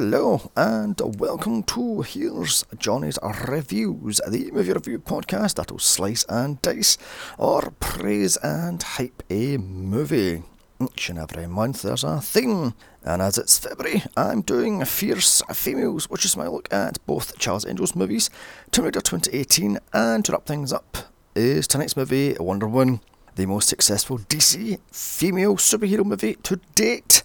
Hello 0.00 0.50
and 0.56 0.98
welcome 1.18 1.62
to 1.64 2.00
Here's 2.00 2.64
Johnny's 2.78 3.18
Reviews, 3.46 4.18
the 4.26 4.50
movie 4.50 4.72
review 4.72 4.98
podcast 4.98 5.56
that'll 5.56 5.78
slice 5.78 6.24
and 6.26 6.60
dice 6.62 6.96
or 7.36 7.70
praise 7.80 8.38
and 8.38 8.82
hype 8.82 9.22
a 9.28 9.58
movie. 9.58 10.42
Each 10.80 11.10
and 11.10 11.18
every 11.18 11.46
month 11.46 11.82
there's 11.82 12.02
a 12.02 12.18
theme, 12.22 12.72
and 13.04 13.20
as 13.20 13.36
it's 13.36 13.58
February, 13.58 14.02
I'm 14.16 14.40
doing 14.40 14.82
Fierce 14.86 15.42
Females, 15.52 16.08
which 16.08 16.24
is 16.24 16.34
my 16.34 16.46
look 16.46 16.72
at 16.72 17.04
both 17.04 17.38
Charlie's 17.38 17.66
Angels 17.66 17.94
movies, 17.94 18.30
Tomb 18.70 18.86
Raider 18.86 19.02
2018, 19.02 19.78
and 19.92 20.24
to 20.24 20.32
wrap 20.32 20.46
things 20.46 20.72
up 20.72 20.96
is 21.34 21.68
tonight's 21.68 21.94
movie 21.94 22.34
Wonder 22.40 22.66
Woman, 22.66 23.02
the 23.36 23.44
most 23.44 23.68
successful 23.68 24.18
DC 24.18 24.78
female 24.90 25.56
superhero 25.56 26.06
movie 26.06 26.36
to 26.36 26.58
date. 26.74 27.22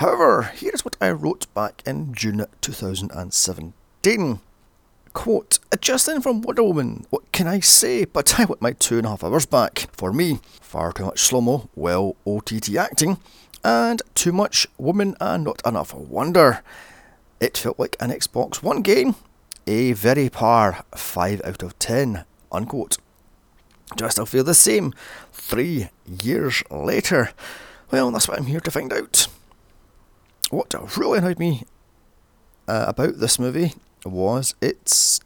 However, 0.00 0.50
here's 0.54 0.82
what 0.82 0.96
I 0.98 1.10
wrote 1.10 1.52
back 1.52 1.82
in 1.84 2.14
June 2.14 2.46
2017. 2.62 4.40
Quote, 5.12 5.58
adjusting 5.70 6.22
from 6.22 6.40
Wonder 6.40 6.62
Woman, 6.62 7.04
what 7.10 7.30
can 7.32 7.46
I 7.46 7.60
say? 7.60 8.06
But 8.06 8.40
I 8.40 8.46
want 8.46 8.62
my 8.62 8.72
two 8.72 8.96
and 8.96 9.06
a 9.06 9.10
half 9.10 9.22
hours 9.22 9.44
back. 9.44 9.88
For 9.92 10.10
me, 10.10 10.40
far 10.62 10.94
too 10.94 11.04
much 11.04 11.20
slow 11.20 11.42
mo, 11.42 11.68
well, 11.74 12.16
OTT 12.26 12.76
acting, 12.76 13.18
and 13.62 14.00
too 14.14 14.32
much 14.32 14.66
woman 14.78 15.16
and 15.20 15.44
not 15.44 15.60
enough 15.66 15.92
wonder. 15.92 16.62
It 17.38 17.58
felt 17.58 17.78
like 17.78 17.96
an 18.00 18.08
Xbox 18.08 18.62
One 18.62 18.80
game. 18.80 19.16
A 19.66 19.92
very 19.92 20.30
par 20.30 20.82
5 20.94 21.42
out 21.44 21.62
of 21.62 21.78
10, 21.78 22.24
unquote. 22.50 22.96
Do 23.96 24.06
I 24.06 24.08
still 24.08 24.24
feel 24.24 24.44
the 24.44 24.54
same 24.54 24.94
three 25.30 25.90
years 26.06 26.62
later? 26.70 27.32
Well, 27.90 28.10
that's 28.10 28.28
what 28.28 28.38
I'm 28.38 28.46
here 28.46 28.60
to 28.60 28.70
find 28.70 28.94
out 28.94 29.28
what 30.50 30.74
really 30.96 31.18
annoyed 31.18 31.38
me 31.38 31.62
uh, 32.68 32.84
about 32.88 33.18
this 33.18 33.38
movie 33.38 33.74
was 34.04 34.54
it's 34.60 35.20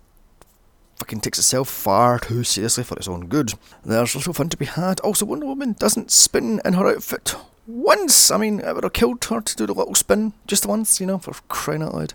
fucking 0.96 1.20
takes 1.20 1.38
itself 1.38 1.68
far 1.68 2.18
too 2.18 2.44
seriously 2.44 2.84
for 2.84 2.96
its 2.96 3.08
own 3.08 3.26
good. 3.26 3.54
There's 3.84 4.14
little 4.14 4.32
fun 4.32 4.48
to 4.50 4.56
be 4.56 4.64
had. 4.66 5.00
Also, 5.00 5.26
Wonder 5.26 5.46
Woman 5.46 5.74
doesn't 5.78 6.10
spin 6.10 6.60
in 6.64 6.74
her 6.74 6.86
outfit 6.86 7.34
once. 7.66 8.30
I 8.30 8.36
mean, 8.36 8.60
it 8.60 8.74
would 8.74 8.84
have 8.84 8.92
killed 8.92 9.24
her 9.26 9.40
to 9.40 9.56
do 9.56 9.66
the 9.66 9.74
little 9.74 9.94
spin 9.94 10.32
just 10.46 10.66
once, 10.66 11.00
you 11.00 11.06
know, 11.06 11.18
for 11.18 11.34
crying 11.48 11.82
out 11.82 11.94
loud. 11.94 12.14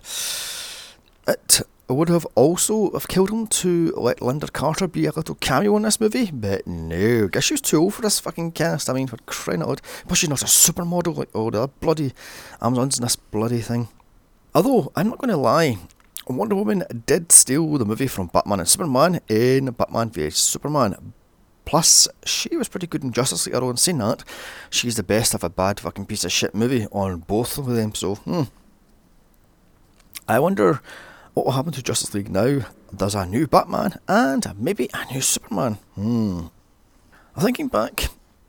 It 1.90 1.94
would 1.94 2.08
have 2.08 2.24
also 2.36 2.92
have 2.92 3.08
killed 3.08 3.30
him 3.30 3.48
to 3.48 3.92
let 3.96 4.20
Lynda 4.20 4.52
Carter 4.52 4.86
be 4.86 5.06
a 5.06 5.10
little 5.10 5.34
cameo 5.34 5.76
in 5.76 5.82
this 5.82 6.00
movie, 6.00 6.30
but 6.30 6.64
no, 6.64 7.26
guess 7.26 7.42
she's 7.42 7.60
too 7.60 7.78
old 7.78 7.94
for 7.94 8.02
this 8.02 8.20
fucking 8.20 8.52
cast. 8.52 8.88
I 8.88 8.92
mean, 8.92 9.08
for 9.08 9.16
crying 9.26 9.60
out 9.60 9.66
loud. 9.66 9.80
But 10.06 10.16
she's 10.16 10.30
not 10.30 10.42
a 10.42 10.44
supermodel 10.44 11.16
like 11.16 11.34
all 11.34 11.50
the 11.50 11.62
other 11.62 11.72
bloody 11.80 12.12
Amazons 12.62 12.96
in 12.96 13.02
this 13.02 13.16
bloody 13.16 13.60
thing. 13.60 13.88
Although, 14.54 14.92
I'm 14.94 15.08
not 15.08 15.18
going 15.18 15.30
to 15.30 15.36
lie, 15.36 15.78
Wonder 16.28 16.54
Woman 16.54 16.84
did 17.06 17.32
steal 17.32 17.76
the 17.76 17.84
movie 17.84 18.06
from 18.06 18.28
Batman 18.28 18.60
and 18.60 18.68
Superman 18.68 19.20
in 19.28 19.64
Batman 19.72 20.10
vs 20.10 20.36
Superman. 20.36 21.12
Plus, 21.64 22.06
she 22.24 22.56
was 22.56 22.68
pretty 22.68 22.86
good 22.86 23.02
in 23.02 23.10
Justice 23.10 23.48
League. 23.48 23.60
In 23.60 23.76
saying 23.76 23.98
that, 23.98 24.22
she's 24.70 24.94
the 24.94 25.02
best 25.02 25.34
of 25.34 25.42
a 25.42 25.50
bad 25.50 25.80
fucking 25.80 26.06
piece 26.06 26.24
of 26.24 26.30
shit 26.30 26.54
movie 26.54 26.86
on 26.92 27.16
both 27.16 27.58
of 27.58 27.66
them. 27.66 27.96
So, 27.96 28.14
hmm. 28.14 28.42
I 30.28 30.38
wonder 30.38 30.80
what 31.34 31.46
will 31.46 31.52
happen 31.52 31.72
to 31.72 31.82
Justice 31.82 32.14
League 32.14 32.30
now? 32.30 32.66
There's 32.92 33.14
a 33.14 33.26
new 33.26 33.46
Batman 33.46 33.98
and 34.08 34.46
maybe 34.58 34.88
a 34.92 35.12
new 35.12 35.20
Superman. 35.20 35.74
Hmm. 35.94 36.46
Thinking 37.38 37.68
back 37.68 38.08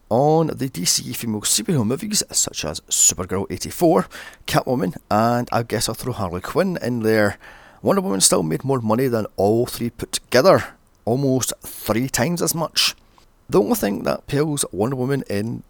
on 0.09 0.47
the 0.47 0.67
DC 0.67 1.15
female 1.15 1.41
superhero 1.41 1.85
movies 1.85 2.23
such 2.31 2.65
as 2.65 2.81
Supergirl 2.81 3.45
84, 3.49 4.07
Catwoman, 4.47 4.97
and 5.09 5.47
I 5.51 5.63
guess 5.63 5.87
I'll 5.87 5.95
throw 5.95 6.11
Harley 6.11 6.41
Quinn 6.41 6.77
in 6.81 6.99
there, 7.01 7.37
Wonder 7.81 8.01
Woman 8.01 8.21
still 8.21 8.43
made 8.43 8.63
more 8.63 8.81
money 8.81 9.07
than 9.07 9.25
all 9.37 9.65
three 9.65 9.89
put 9.89 10.11
together, 10.11 10.75
almost 11.05 11.53
three 11.61 12.09
times 12.09 12.41
as 12.41 12.53
much. 12.53 12.95
The 13.49 13.59
only 13.59 13.75
thing 13.75 14.03
that 14.03 14.27
pales 14.27 14.65
Wonder 14.71 14.95
Woman 14.95 15.23
in 15.29 15.63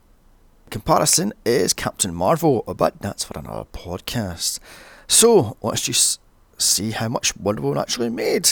comparison 0.69 1.33
is 1.45 1.73
Captain 1.73 2.13
Marvel, 2.13 2.63
but 2.77 2.99
that's 2.99 3.23
for 3.23 3.37
another 3.37 3.65
podcast. 3.73 4.59
So 5.07 5.57
let's 5.61 5.81
just 5.81 6.19
see 6.61 6.91
how 6.91 7.09
much 7.09 7.35
Wonder 7.37 7.61
Woman 7.61 7.79
actually 7.79 8.09
made. 8.09 8.49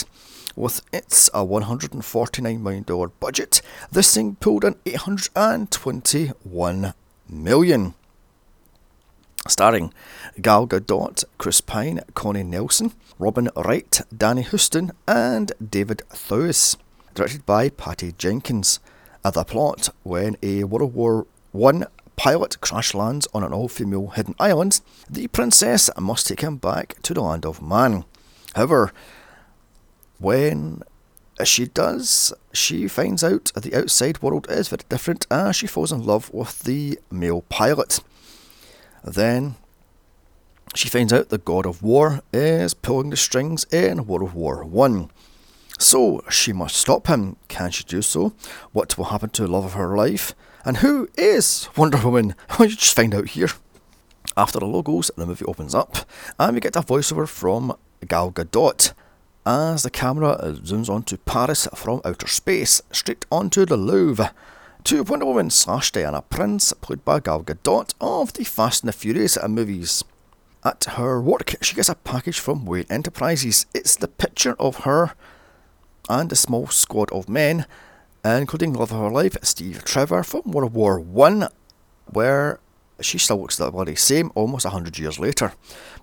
With 0.56 0.80
its 0.92 1.28
a 1.28 1.46
$149 1.46 2.60
million 2.60 2.84
budget, 3.20 3.62
this 3.90 4.14
thing 4.14 4.36
pulled 4.36 4.64
in 4.64 4.74
821 4.84 6.94
million. 7.28 7.94
Starring 9.48 9.94
Gal 10.42 10.66
Gadot, 10.66 11.24
Chris 11.38 11.62
Pine, 11.62 12.02
Connie 12.14 12.42
Nielsen, 12.42 12.92
Robin 13.18 13.48
Wright, 13.56 14.02
Danny 14.14 14.42
Huston, 14.42 14.92
and 15.08 15.52
David 15.66 16.02
Thewlis. 16.10 16.76
Directed 17.14 17.46
by 17.46 17.70
Patty 17.70 18.12
Jenkins. 18.18 18.80
At 19.24 19.32
the 19.34 19.44
plot, 19.44 19.88
when 20.02 20.36
a 20.42 20.64
World 20.64 20.92
War 20.94 21.26
One 21.52 21.86
pilot 22.20 22.60
crash 22.60 22.92
lands 22.92 23.26
on 23.32 23.42
an 23.42 23.50
all 23.50 23.66
female 23.66 24.08
hidden 24.08 24.34
island, 24.38 24.82
the 25.08 25.26
princess 25.28 25.88
must 25.98 26.26
take 26.26 26.42
him 26.42 26.58
back 26.58 26.94
to 27.00 27.14
the 27.14 27.22
land 27.22 27.46
of 27.46 27.62
man. 27.62 28.04
However, 28.54 28.92
when 30.18 30.82
she 31.42 31.64
does, 31.64 32.34
she 32.52 32.88
finds 32.88 33.24
out 33.24 33.50
the 33.56 33.74
outside 33.74 34.20
world 34.20 34.46
is 34.50 34.68
very 34.68 34.82
different 34.90 35.26
as 35.30 35.56
she 35.56 35.66
falls 35.66 35.92
in 35.92 36.04
love 36.04 36.30
with 36.30 36.60
the 36.64 36.98
male 37.10 37.40
pilot. 37.48 38.00
Then 39.02 39.54
she 40.74 40.90
finds 40.90 41.14
out 41.14 41.30
the 41.30 41.38
god 41.38 41.64
of 41.64 41.82
war 41.82 42.20
is 42.34 42.74
pulling 42.74 43.08
the 43.08 43.16
strings 43.16 43.64
in 43.72 44.06
World 44.06 44.34
War 44.34 44.62
One. 44.62 45.10
So 45.78 46.22
she 46.28 46.52
must 46.52 46.76
stop 46.76 47.06
him. 47.06 47.36
Can 47.48 47.70
she 47.70 47.82
do 47.84 48.02
so? 48.02 48.34
What 48.72 48.98
will 48.98 49.06
happen 49.06 49.30
to 49.30 49.46
the 49.46 49.48
love 49.48 49.64
of 49.64 49.72
her 49.72 49.96
life? 49.96 50.34
And 50.64 50.78
who 50.78 51.08
is 51.16 51.68
Wonder 51.76 51.98
Woman? 51.98 52.34
Well, 52.58 52.68
you 52.68 52.76
just 52.76 52.94
find 52.94 53.14
out 53.14 53.30
here. 53.30 53.48
After 54.36 54.58
the 54.58 54.66
logos, 54.66 55.10
the 55.16 55.26
movie 55.26 55.44
opens 55.46 55.74
up, 55.74 55.98
and 56.38 56.54
we 56.54 56.60
get 56.60 56.76
a 56.76 56.82
voiceover 56.82 57.26
from 57.26 57.74
Gal 58.06 58.30
Gadot 58.30 58.92
as 59.46 59.82
the 59.82 59.90
camera 59.90 60.38
zooms 60.62 60.90
onto 60.90 61.16
Paris 61.16 61.66
from 61.74 62.02
outer 62.04 62.26
space, 62.26 62.82
straight 62.92 63.24
onto 63.30 63.64
the 63.64 63.76
Louvre. 63.76 64.32
To 64.84 65.02
Wonder 65.02 65.26
Woman 65.26 65.50
slash 65.50 65.90
Diana 65.92 66.22
Prince, 66.22 66.72
played 66.74 67.04
by 67.04 67.20
Gal 67.20 67.42
Gadot 67.42 67.94
of 68.00 68.32
the 68.34 68.44
Fast 68.44 68.82
and 68.82 68.88
the 68.88 68.92
Furious 68.92 69.38
movies. 69.48 70.04
At 70.64 70.84
her 70.84 71.20
work, 71.20 71.54
she 71.62 71.74
gets 71.74 71.88
a 71.88 71.94
package 71.94 72.38
from 72.38 72.66
Wayne 72.66 72.86
Enterprises. 72.90 73.66
It's 73.74 73.96
the 73.96 74.08
picture 74.08 74.54
of 74.58 74.84
her 74.84 75.14
and 76.08 76.30
a 76.30 76.36
small 76.36 76.66
squad 76.68 77.10
of 77.12 77.28
men 77.28 77.66
including 78.24 78.72
love 78.72 78.92
of 78.92 78.98
her 78.98 79.10
life, 79.10 79.36
Steve 79.42 79.84
Trevor 79.84 80.22
from 80.22 80.42
World 80.50 80.74
War 80.74 80.98
One, 81.00 81.48
where 82.06 82.60
she 83.00 83.18
still 83.18 83.40
looks 83.40 83.56
the 83.56 83.70
bloody 83.70 83.96
same 83.96 84.30
almost 84.34 84.64
a 84.64 84.70
hundred 84.70 84.98
years 84.98 85.18
later, 85.18 85.52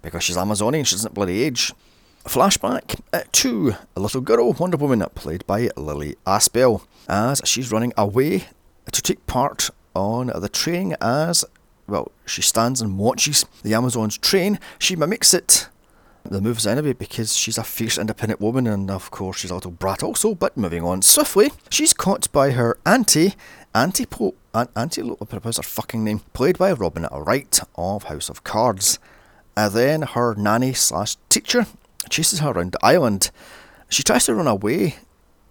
because 0.01 0.23
she's 0.23 0.37
Amazonian, 0.37 0.85
she 0.85 0.95
doesn't 0.95 1.13
bloody 1.13 1.43
age. 1.43 1.71
Flashback 2.25 2.99
uh, 3.13 3.21
to 3.31 3.75
a 3.95 3.99
little 4.01 4.21
girl, 4.21 4.51
Wonder 4.51 4.77
Woman, 4.77 5.05
played 5.15 5.45
by 5.47 5.69
Lilly 5.77 6.15
Aspell, 6.25 6.85
as 7.07 7.41
she's 7.45 7.71
running 7.71 7.93
away 7.97 8.45
to 8.91 9.01
take 9.01 9.25
part 9.27 9.69
on 9.93 10.27
the 10.27 10.49
train 10.49 10.95
as 10.99 11.45
well, 11.87 12.11
she 12.25 12.41
stands 12.41 12.81
and 12.81 12.99
watches 12.99 13.45
the 13.63 13.73
Amazon's 13.73 14.17
train. 14.17 14.59
She 14.77 14.95
mimics 14.95 15.33
it 15.33 15.69
the 16.31 16.41
moves 16.41 16.67
anyway 16.67 16.93
because 16.93 17.35
she's 17.35 17.57
a 17.57 17.63
fierce 17.63 17.97
independent 17.97 18.41
woman 18.41 18.67
and 18.67 18.89
of 18.91 19.11
course 19.11 19.39
she's 19.39 19.51
a 19.51 19.55
little 19.55 19.71
brat 19.71 20.03
also. 20.03 20.35
But 20.35 20.57
moving 20.57 20.83
on 20.83 21.01
swiftly, 21.01 21.51
she's 21.69 21.93
caught 21.93 22.31
by 22.31 22.51
her 22.51 22.77
auntie, 22.85 23.35
Auntie 23.73 24.05
Po, 24.05 24.33
Aunt, 24.53 24.71
Auntie, 24.75 25.03
I 25.03 25.25
propose 25.25 25.57
her 25.57 25.63
fucking 25.63 26.03
name, 26.03 26.21
played 26.33 26.57
by 26.57 26.71
Robin 26.71 27.07
Wright 27.11 27.59
of 27.75 28.03
House 28.03 28.29
of 28.29 28.43
Cards. 28.43 28.97
And 29.55 29.73
then 29.73 30.01
her 30.01 30.35
nanny 30.35 30.73
slash 30.73 31.15
teacher 31.29 31.67
chases 32.09 32.39
her 32.39 32.51
around 32.51 32.71
the 32.71 32.85
island. 32.85 33.31
She 33.89 34.03
tries 34.03 34.25
to 34.25 34.35
run 34.35 34.47
away, 34.47 34.95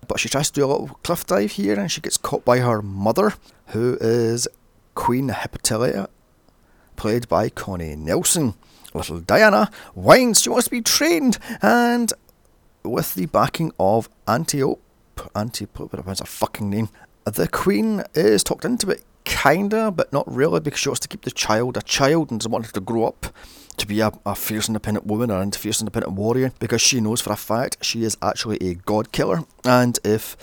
but 0.08 0.20
she 0.20 0.28
tries 0.28 0.50
to 0.50 0.60
do 0.60 0.64
a 0.64 0.68
little 0.68 0.98
cliff 1.02 1.26
dive 1.26 1.52
here 1.52 1.78
and 1.78 1.90
she 1.90 2.00
gets 2.00 2.16
caught 2.16 2.44
by 2.44 2.58
her 2.58 2.82
mother, 2.82 3.34
who 3.68 3.96
is 4.00 4.48
Queen 4.94 5.28
Hippolyta, 5.28 6.08
played 6.96 7.28
by 7.28 7.48
Connie 7.48 7.96
Nielsen. 7.96 8.54
Little 8.96 9.20
Diana 9.20 9.70
whines 9.94 10.40
she 10.42 10.50
wants 10.50 10.64
to 10.66 10.70
be 10.70 10.80
trained, 10.80 11.38
and 11.62 12.12
with 12.82 13.14
the 13.14 13.26
backing 13.26 13.72
of 13.78 14.08
Antiope, 14.26 14.80
Antiope, 15.34 15.78
what's 16.04 16.20
her 16.20 16.26
fucking 16.26 16.70
name, 16.70 16.88
the 17.24 17.48
Queen 17.48 18.04
is 18.14 18.44
talked 18.44 18.64
into 18.64 18.90
it, 18.90 19.04
kinda, 19.24 19.90
but 19.90 20.12
not 20.12 20.30
really, 20.32 20.60
because 20.60 20.80
she 20.80 20.88
wants 20.88 21.00
to 21.00 21.08
keep 21.08 21.22
the 21.22 21.30
child 21.30 21.76
a 21.76 21.82
child 21.82 22.30
and 22.30 22.40
doesn't 22.40 22.52
want 22.52 22.66
her 22.66 22.72
to 22.72 22.80
grow 22.80 23.04
up 23.04 23.26
to 23.76 23.86
be 23.86 24.00
a, 24.00 24.10
a 24.24 24.34
fierce 24.34 24.68
independent 24.68 25.06
woman 25.06 25.30
or 25.30 25.42
a 25.42 25.50
fierce 25.50 25.80
independent 25.80 26.14
warrior, 26.14 26.52
because 26.58 26.80
she 26.80 27.00
knows 27.00 27.20
for 27.20 27.32
a 27.32 27.36
fact 27.36 27.84
she 27.84 28.04
is 28.04 28.16
actually 28.22 28.56
a 28.58 28.74
god 28.74 29.12
killer, 29.12 29.40
and 29.64 29.98
if 30.04 30.36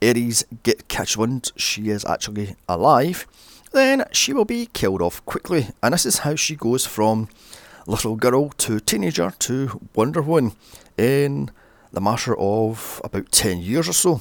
Ares 0.00 0.44
get 0.62 0.88
catch 0.88 1.16
wind 1.16 1.50
she 1.56 1.90
is 1.90 2.04
actually 2.04 2.54
alive, 2.68 3.26
then 3.72 4.04
she 4.12 4.32
will 4.32 4.44
be 4.44 4.66
killed 4.72 5.02
off 5.02 5.24
quickly. 5.26 5.68
And 5.82 5.92
this 5.92 6.06
is 6.06 6.18
how 6.18 6.36
she 6.36 6.54
goes 6.54 6.86
from 6.86 7.28
little 7.88 8.16
girl 8.16 8.50
to 8.50 8.78
teenager 8.80 9.32
to 9.38 9.80
Wonder 9.94 10.22
Woman 10.22 10.52
in 10.96 11.50
the 11.90 12.00
matter 12.00 12.38
of 12.38 13.00
about 13.02 13.32
10 13.32 13.58
years 13.58 13.88
or 13.88 13.94
so 13.94 14.20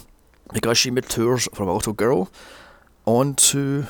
because 0.54 0.78
she 0.78 0.90
matures 0.90 1.50
from 1.54 1.68
a 1.68 1.74
little 1.74 1.94
girl 1.94 2.31
onto 3.06 3.86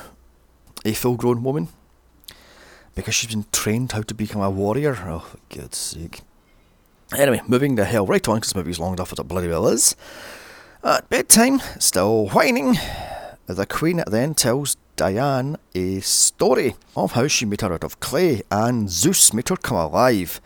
a 0.84 0.92
full 0.92 1.16
grown 1.16 1.42
woman 1.42 1.68
because 2.94 3.14
she's 3.14 3.30
been 3.30 3.46
trained 3.52 3.92
how 3.92 4.02
to 4.02 4.14
become 4.14 4.42
a 4.42 4.50
warrior. 4.50 4.96
Oh, 5.06 5.20
for 5.20 5.38
God's 5.48 5.78
sake. 5.78 6.22
Anyway, 7.16 7.40
moving 7.46 7.76
the 7.76 7.84
hell 7.84 8.06
right 8.06 8.28
on 8.28 8.36
because 8.36 8.52
the 8.52 8.58
movie's 8.58 8.80
long 8.80 8.94
enough 8.94 9.12
as 9.12 9.18
it 9.18 9.28
bloody 9.28 9.48
well 9.48 9.68
is. 9.68 9.94
At 10.82 11.08
bedtime, 11.08 11.60
still 11.78 12.28
whining, 12.28 12.76
the 13.46 13.66
Queen 13.66 14.02
then 14.06 14.34
tells 14.34 14.76
Diane 14.98 15.56
a 15.76 16.00
story 16.00 16.74
of 16.96 17.12
how 17.12 17.28
she 17.28 17.44
made 17.44 17.60
her 17.60 17.72
out 17.72 17.84
of 17.84 18.00
clay 18.00 18.42
and 18.50 18.90
Zeus 18.90 19.32
made 19.32 19.48
her 19.48 19.56
come 19.56 19.76
alive. 19.76 20.40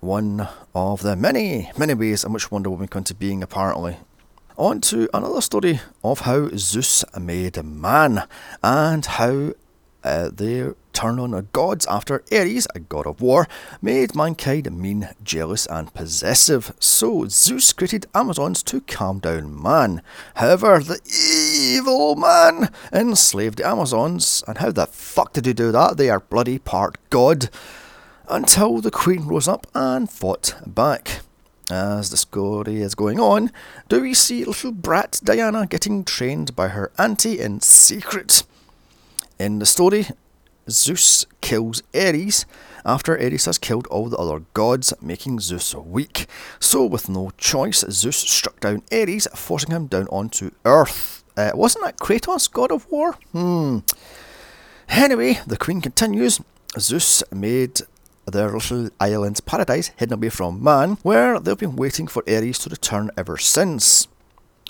One 0.00 0.48
of 0.74 1.02
the 1.02 1.16
many, 1.16 1.70
many 1.76 1.92
ways 1.92 2.24
in 2.24 2.32
which 2.32 2.50
Wonder 2.50 2.70
Woman 2.70 2.88
came 2.88 3.04
to 3.04 3.14
being, 3.14 3.42
apparently. 3.42 3.98
On 4.56 4.80
to 4.80 5.06
another 5.12 5.42
story 5.42 5.80
of 6.02 6.20
how 6.20 6.48
Zeus 6.56 7.04
made 7.20 7.62
man 7.62 8.22
and 8.64 9.04
how 9.04 9.52
uh, 10.02 10.30
they 10.32 10.70
turn 10.92 11.18
on 11.18 11.32
the 11.32 11.42
gods 11.42 11.86
after 11.86 12.22
Ares, 12.32 12.66
a 12.74 12.80
god 12.80 13.06
of 13.06 13.20
war, 13.20 13.48
made 13.80 14.14
mankind 14.14 14.70
mean, 14.70 15.08
jealous, 15.22 15.66
and 15.66 15.92
possessive. 15.94 16.74
So 16.78 17.26
Zeus 17.28 17.72
created 17.72 18.06
Amazons 18.14 18.62
to 18.64 18.80
calm 18.80 19.18
down 19.18 19.62
man. 19.62 20.02
However, 20.36 20.78
the 20.80 21.00
evil 21.06 22.16
man 22.16 22.70
enslaved 22.92 23.58
the 23.58 23.66
Amazons, 23.66 24.44
and 24.46 24.58
how 24.58 24.70
the 24.70 24.86
fuck 24.86 25.32
did 25.32 25.46
he 25.46 25.52
do 25.52 25.72
that? 25.72 25.96
They 25.96 26.10
are 26.10 26.20
bloody 26.20 26.58
part 26.58 26.98
god. 27.10 27.50
Until 28.28 28.80
the 28.80 28.90
queen 28.90 29.26
rose 29.26 29.48
up 29.48 29.66
and 29.74 30.08
fought 30.10 30.54
back. 30.66 31.20
As 31.70 32.10
the 32.10 32.16
story 32.16 32.82
is 32.82 32.94
going 32.94 33.18
on, 33.18 33.50
do 33.88 34.00
we 34.02 34.14
see 34.14 34.44
little 34.44 34.72
brat 34.72 35.20
Diana 35.22 35.66
getting 35.66 36.04
trained 36.04 36.54
by 36.54 36.68
her 36.68 36.90
auntie 36.98 37.40
in 37.40 37.60
secret? 37.60 38.42
In 39.38 39.58
the 39.58 39.66
story, 39.66 40.06
Zeus 40.68 41.26
kills 41.40 41.82
Ares 41.94 42.46
after 42.84 43.18
Ares 43.18 43.44
has 43.44 43.58
killed 43.58 43.86
all 43.88 44.08
the 44.08 44.16
other 44.16 44.42
gods, 44.54 44.92
making 45.00 45.40
Zeus 45.40 45.74
weak. 45.74 46.26
So, 46.58 46.84
with 46.84 47.08
no 47.08 47.30
choice, 47.38 47.84
Zeus 47.90 48.16
struck 48.16 48.60
down 48.60 48.82
Ares, 48.92 49.28
forcing 49.34 49.70
him 49.70 49.86
down 49.86 50.08
onto 50.08 50.50
Earth. 50.64 51.24
Uh, 51.36 51.52
wasn't 51.54 51.84
that 51.84 51.98
Kratos, 51.98 52.50
god 52.50 52.72
of 52.72 52.90
war? 52.90 53.12
Hmm. 53.32 53.78
Anyway, 54.88 55.40
the 55.46 55.56
queen 55.56 55.80
continues. 55.80 56.40
Zeus 56.78 57.22
made 57.32 57.80
their 58.26 58.50
little 58.50 58.90
island 59.00 59.40
paradise 59.46 59.90
hidden 59.96 60.14
away 60.14 60.28
from 60.28 60.62
man, 60.62 60.98
where 61.02 61.40
they've 61.40 61.58
been 61.58 61.76
waiting 61.76 62.06
for 62.06 62.22
Ares 62.28 62.58
to 62.60 62.70
return 62.70 63.10
ever 63.16 63.36
since. 63.36 64.08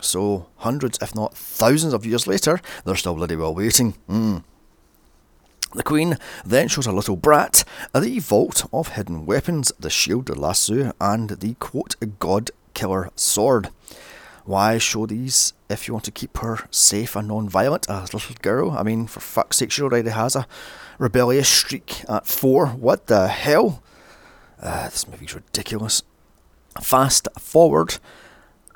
So, 0.00 0.47
hundreds, 0.56 0.99
if 1.00 1.15
not 1.15 1.37
thousands 1.37 1.93
of 1.93 2.05
years 2.05 2.27
later, 2.27 2.61
they're 2.85 2.97
still 2.97 3.15
bloody 3.15 3.37
well 3.37 3.55
waiting. 3.55 3.94
Mm. 4.09 4.43
The 5.74 5.82
Queen 5.82 6.19
then 6.44 6.69
shows 6.69 6.86
her 6.86 6.92
little 6.92 7.16
brat 7.16 7.64
the 7.94 8.19
vault 8.19 8.66
of 8.72 8.88
hidden 8.88 9.24
weapons, 9.24 9.72
the 9.78 9.88
shield, 9.88 10.36
lasso, 10.36 10.92
and 11.00 11.30
the 11.30 11.54
quote 11.54 11.96
god 12.19 12.50
killer 12.74 13.10
sword. 13.16 13.70
Why 14.44 14.78
show 14.78 15.06
these 15.06 15.52
if 15.70 15.86
you 15.86 15.94
want 15.94 16.04
to 16.04 16.10
keep 16.10 16.36
her 16.38 16.58
safe 16.70 17.16
and 17.16 17.28
non 17.28 17.48
violent? 17.48 17.88
A 17.88 18.02
little 18.12 18.34
girl? 18.42 18.72
I 18.72 18.82
mean, 18.82 19.06
for 19.06 19.20
fuck's 19.20 19.58
sake, 19.58 19.70
she 19.70 19.82
already 19.82 20.10
has 20.10 20.36
a 20.36 20.46
rebellious 20.98 21.48
streak 21.48 22.04
at 22.08 22.26
four. 22.26 22.66
What 22.66 23.06
the 23.06 23.28
hell? 23.28 23.82
Uh, 24.60 24.88
this 24.90 25.08
movie's 25.08 25.34
ridiculous. 25.34 26.02
Fast 26.80 27.28
forward 27.38 27.98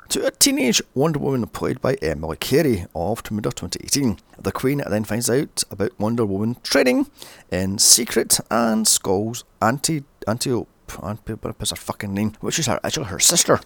to 0.09 0.25
a 0.25 0.31
teenage 0.31 0.81
Wonder 0.93 1.19
Woman 1.19 1.45
played 1.47 1.81
by 1.81 1.95
Emily 1.95 2.37
Carey 2.37 2.85
of 2.95 3.21
Raider 3.29 3.51
2018. 3.51 4.17
The 4.39 4.51
Queen 4.51 4.81
then 4.87 5.03
finds 5.03 5.29
out 5.29 5.63
about 5.69 5.99
Wonder 5.99 6.25
Woman 6.25 6.55
training 6.63 7.07
in 7.51 7.77
secret 7.77 8.39
and 8.49 8.87
Skull's 8.87 9.43
anti 9.61 10.03
Antiope, 10.27 10.67
what 11.41 11.55
is 11.61 11.71
her 11.71 11.75
fucking 11.75 12.13
name, 12.13 12.33
which 12.39 12.59
is 12.59 12.67
her, 12.67 12.79
actually 12.83 13.07
her 13.07 13.19
sister. 13.19 13.59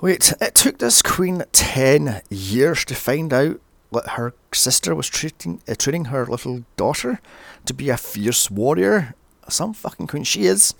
Wait, 0.00 0.32
it 0.40 0.54
took 0.54 0.78
this 0.78 1.02
Queen 1.02 1.42
10 1.52 2.22
years 2.30 2.84
to 2.86 2.94
find 2.94 3.32
out 3.32 3.60
that 3.92 4.10
her 4.10 4.34
sister 4.52 4.94
was 4.94 5.08
treating, 5.08 5.60
uh, 5.68 5.74
training 5.74 6.06
her 6.06 6.26
little 6.26 6.64
daughter 6.76 7.20
to 7.66 7.74
be 7.74 7.90
a 7.90 7.96
fierce 7.96 8.50
warrior. 8.50 9.14
Some 9.48 9.74
fucking 9.74 10.06
queen 10.06 10.24
she 10.24 10.46
is. 10.46 10.74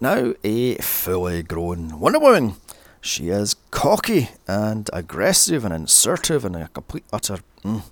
Now, 0.00 0.34
a 0.42 0.76
fully 0.76 1.42
grown 1.42 2.00
Wonder 2.00 2.18
Woman 2.18 2.54
she 3.00 3.28
is 3.28 3.56
cocky 3.70 4.30
and 4.46 4.90
aggressive 4.92 5.64
and 5.64 5.72
assertive 5.72 6.44
and 6.44 6.56
a 6.56 6.68
complete 6.68 7.04
utter. 7.12 7.38
Mm. 7.64 7.82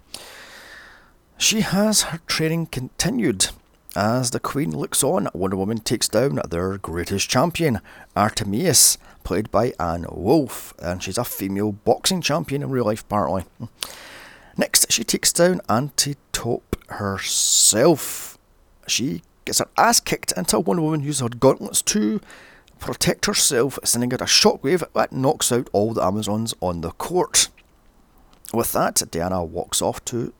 She 1.37 1.61
has 1.61 2.03
her 2.03 2.21
training 2.27 2.67
continued. 2.67 3.49
As 3.97 4.31
the 4.33 4.41
Queen 4.41 4.71
looks 4.77 5.03
on, 5.03 5.29
Wonder 5.33 5.57
Woman 5.57 5.79
takes 5.79 6.09
down 6.09 6.41
their 6.49 6.77
greatest 6.79 7.29
champion, 7.29 7.81
Artemis, 8.15 8.99
played 9.25 9.51
by 9.51 9.73
Ann 9.81 10.05
Wolfe, 10.11 10.75
and 10.79 11.03
she's 11.03 11.19
a 11.19 11.25
female 11.25 11.73
boxing 11.73 12.21
champion 12.21 12.63
in 12.63 12.71
real 12.71 12.85
life, 12.85 13.03
apparently. 13.03 13.45
Next, 14.57 14.93
she 14.93 15.05
takes 15.05 15.33
down 15.33 15.61
Antiope 15.69 16.77
herself. 16.91 18.37
She 18.87 19.23
gets 19.45 19.59
her 19.61 19.69
ass 19.77 20.01
kicked 20.01 20.33
until 20.37 20.63
Wonder 20.63 20.83
Woman 20.83 21.03
uses 21.03 21.23
her 21.23 21.29
gauntlets 21.29 21.83
to 21.83 22.21
protect 22.79 23.27
herself, 23.27 23.79
sending 23.85 24.13
out 24.13 24.21
a 24.21 24.25
shockwave 24.25 24.85
that 24.95 25.13
knocks 25.13 25.53
out 25.53 25.69
all 25.73 25.93
the 25.93 26.05
Amazons 26.05 26.55
on 26.61 26.81
the 26.81 26.93
court. 26.93 27.49
With 28.53 28.73
that, 28.73 29.03
Diana 29.11 29.45
walks 29.45 29.83
off 29.83 30.05
to 30.07 30.33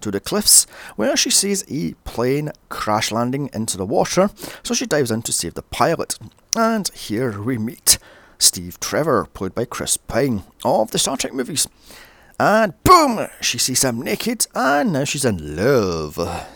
to 0.00 0.10
the 0.12 0.20
cliffs, 0.20 0.64
where 0.94 1.16
she 1.16 1.30
sees 1.30 1.64
a 1.68 1.94
plane 2.04 2.52
crash 2.68 3.10
landing 3.10 3.50
into 3.52 3.76
the 3.76 3.84
water, 3.84 4.30
so 4.62 4.72
she 4.72 4.86
dives 4.86 5.10
in 5.10 5.22
to 5.22 5.32
save 5.32 5.54
the 5.54 5.62
pilot. 5.62 6.16
And 6.54 6.88
here 6.94 7.42
we 7.42 7.58
meet 7.58 7.98
Steve 8.38 8.78
Trevor, 8.78 9.26
played 9.26 9.54
by 9.54 9.64
Chris 9.64 9.96
Pine, 9.96 10.44
of 10.64 10.92
the 10.92 10.98
Star 10.98 11.16
Trek 11.16 11.34
movies. 11.34 11.66
And 12.38 12.80
boom! 12.84 13.26
She 13.40 13.58
sees 13.58 13.82
him 13.82 14.00
naked, 14.00 14.46
and 14.54 14.92
now 14.92 15.04
she's 15.04 15.24
in 15.24 15.56
love. 15.56 16.16
Oh, 16.18 16.46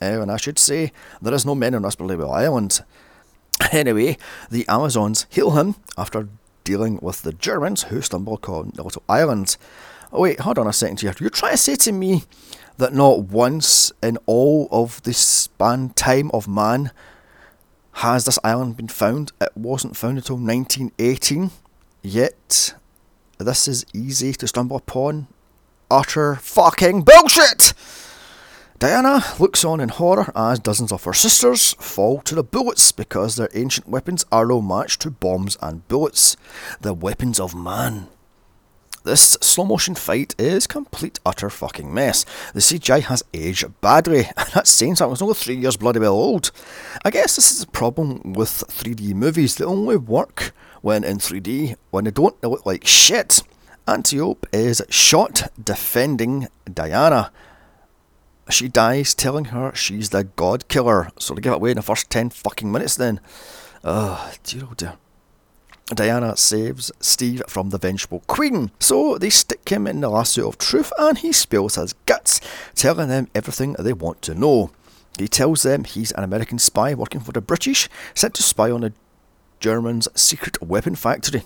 and 0.00 0.32
I 0.32 0.36
should 0.36 0.58
say, 0.58 0.92
there 1.20 1.34
is 1.34 1.44
no 1.44 1.54
men 1.54 1.74
on 1.74 1.84
Unbelievable 1.84 2.32
Island. 2.32 2.80
Anyway, 3.72 4.16
the 4.50 4.66
Amazons 4.68 5.26
heal 5.30 5.52
him 5.52 5.76
after 5.96 6.28
dealing 6.64 6.98
with 7.02 7.22
the 7.22 7.32
Germans 7.32 7.84
who 7.84 8.00
stumble 8.00 8.38
little 8.42 9.02
island. 9.08 9.56
Oh, 10.12 10.20
wait, 10.20 10.40
hold 10.40 10.58
on 10.58 10.66
a 10.66 10.72
second 10.72 11.00
here. 11.00 11.14
You're 11.18 11.30
trying 11.30 11.52
to 11.52 11.58
say 11.58 11.76
to 11.76 11.92
me 11.92 12.24
that 12.76 12.92
not 12.92 13.24
once 13.24 13.92
in 14.02 14.18
all 14.26 14.68
of 14.70 15.02
the 15.02 15.12
span 15.14 15.90
time 15.90 16.30
of 16.32 16.48
man 16.48 16.90
has 17.96 18.24
this 18.24 18.38
island 18.42 18.76
been 18.76 18.88
found? 18.88 19.32
It 19.40 19.52
wasn't 19.54 19.96
found 19.96 20.18
until 20.18 20.36
1918. 20.36 21.50
Yet, 22.02 22.74
this 23.38 23.68
is 23.68 23.84
easy 23.92 24.32
to 24.34 24.48
stumble 24.48 24.76
upon. 24.76 25.28
Utter 25.90 26.36
fucking 26.36 27.02
bullshit! 27.02 27.74
Diana 28.82 29.22
looks 29.38 29.64
on 29.64 29.78
in 29.78 29.90
horror 29.90 30.32
as 30.34 30.58
dozens 30.58 30.90
of 30.90 31.04
her 31.04 31.12
sisters 31.12 31.74
fall 31.74 32.20
to 32.22 32.34
the 32.34 32.42
bullets 32.42 32.90
because 32.90 33.36
their 33.36 33.48
ancient 33.54 33.86
weapons 33.86 34.24
are 34.32 34.44
no 34.44 34.60
match 34.60 34.98
to 34.98 35.10
bombs 35.12 35.56
and 35.62 35.86
bullets, 35.86 36.36
the 36.80 36.92
weapons 36.92 37.38
of 37.38 37.54
man. 37.54 38.08
This 39.04 39.38
slow 39.40 39.66
motion 39.66 39.94
fight 39.94 40.34
is 40.36 40.66
complete 40.66 41.20
utter 41.24 41.48
fucking 41.48 41.94
mess. 41.94 42.24
The 42.54 42.58
CGI 42.58 43.02
has 43.02 43.22
aged 43.32 43.80
badly, 43.80 44.24
and 44.36 44.48
that's 44.52 44.72
saying 44.72 44.96
something. 44.96 45.12
It's 45.12 45.22
only 45.22 45.34
three 45.34 45.58
years 45.58 45.76
bloody 45.76 46.00
well 46.00 46.14
old. 46.14 46.50
I 47.04 47.10
guess 47.10 47.36
this 47.36 47.52
is 47.52 47.62
a 47.62 47.68
problem 47.68 48.32
with 48.32 48.64
3D 48.66 49.14
movies. 49.14 49.54
They 49.54 49.64
only 49.64 49.96
work 49.96 50.52
when 50.80 51.04
in 51.04 51.18
3D, 51.18 51.76
when 51.92 52.02
they 52.02 52.10
don't 52.10 52.42
look 52.42 52.66
like 52.66 52.84
shit. 52.84 53.44
Antiope 53.86 54.48
is 54.52 54.82
shot 54.90 55.52
defending 55.64 56.48
Diana 56.72 57.30
she 58.50 58.68
dies 58.68 59.14
telling 59.14 59.46
her 59.46 59.72
she's 59.74 60.10
the 60.10 60.24
god 60.24 60.68
killer. 60.68 61.10
So 61.18 61.34
to 61.34 61.40
give 61.40 61.52
it 61.52 61.56
away 61.56 61.70
in 61.70 61.76
the 61.76 61.82
first 61.82 62.10
10 62.10 62.30
fucking 62.30 62.70
minutes 62.70 62.96
then. 62.96 63.20
Oh, 63.84 64.32
dear 64.44 64.62
oh 64.70 64.74
dear. 64.74 64.94
Diana 65.86 66.36
saves 66.36 66.90
Steve 67.00 67.42
from 67.48 67.70
the 67.70 67.78
vengeful 67.78 68.20
queen. 68.26 68.70
So 68.78 69.18
they 69.18 69.30
stick 69.30 69.68
him 69.68 69.86
in 69.86 70.00
the 70.00 70.08
lasso 70.08 70.48
of 70.48 70.58
truth 70.58 70.92
and 70.98 71.18
he 71.18 71.32
spills 71.32 71.74
his 71.74 71.94
guts, 72.06 72.40
telling 72.74 73.08
them 73.08 73.28
everything 73.34 73.74
they 73.78 73.92
want 73.92 74.22
to 74.22 74.34
know. 74.34 74.70
He 75.18 75.28
tells 75.28 75.62
them 75.62 75.84
he's 75.84 76.12
an 76.12 76.24
American 76.24 76.58
spy 76.58 76.94
working 76.94 77.20
for 77.20 77.32
the 77.32 77.40
British, 77.40 77.88
sent 78.14 78.34
to 78.34 78.42
spy 78.42 78.70
on 78.70 78.80
the 78.80 78.92
Germans' 79.60 80.08
secret 80.14 80.62
weapon 80.62 80.94
factory. 80.94 81.42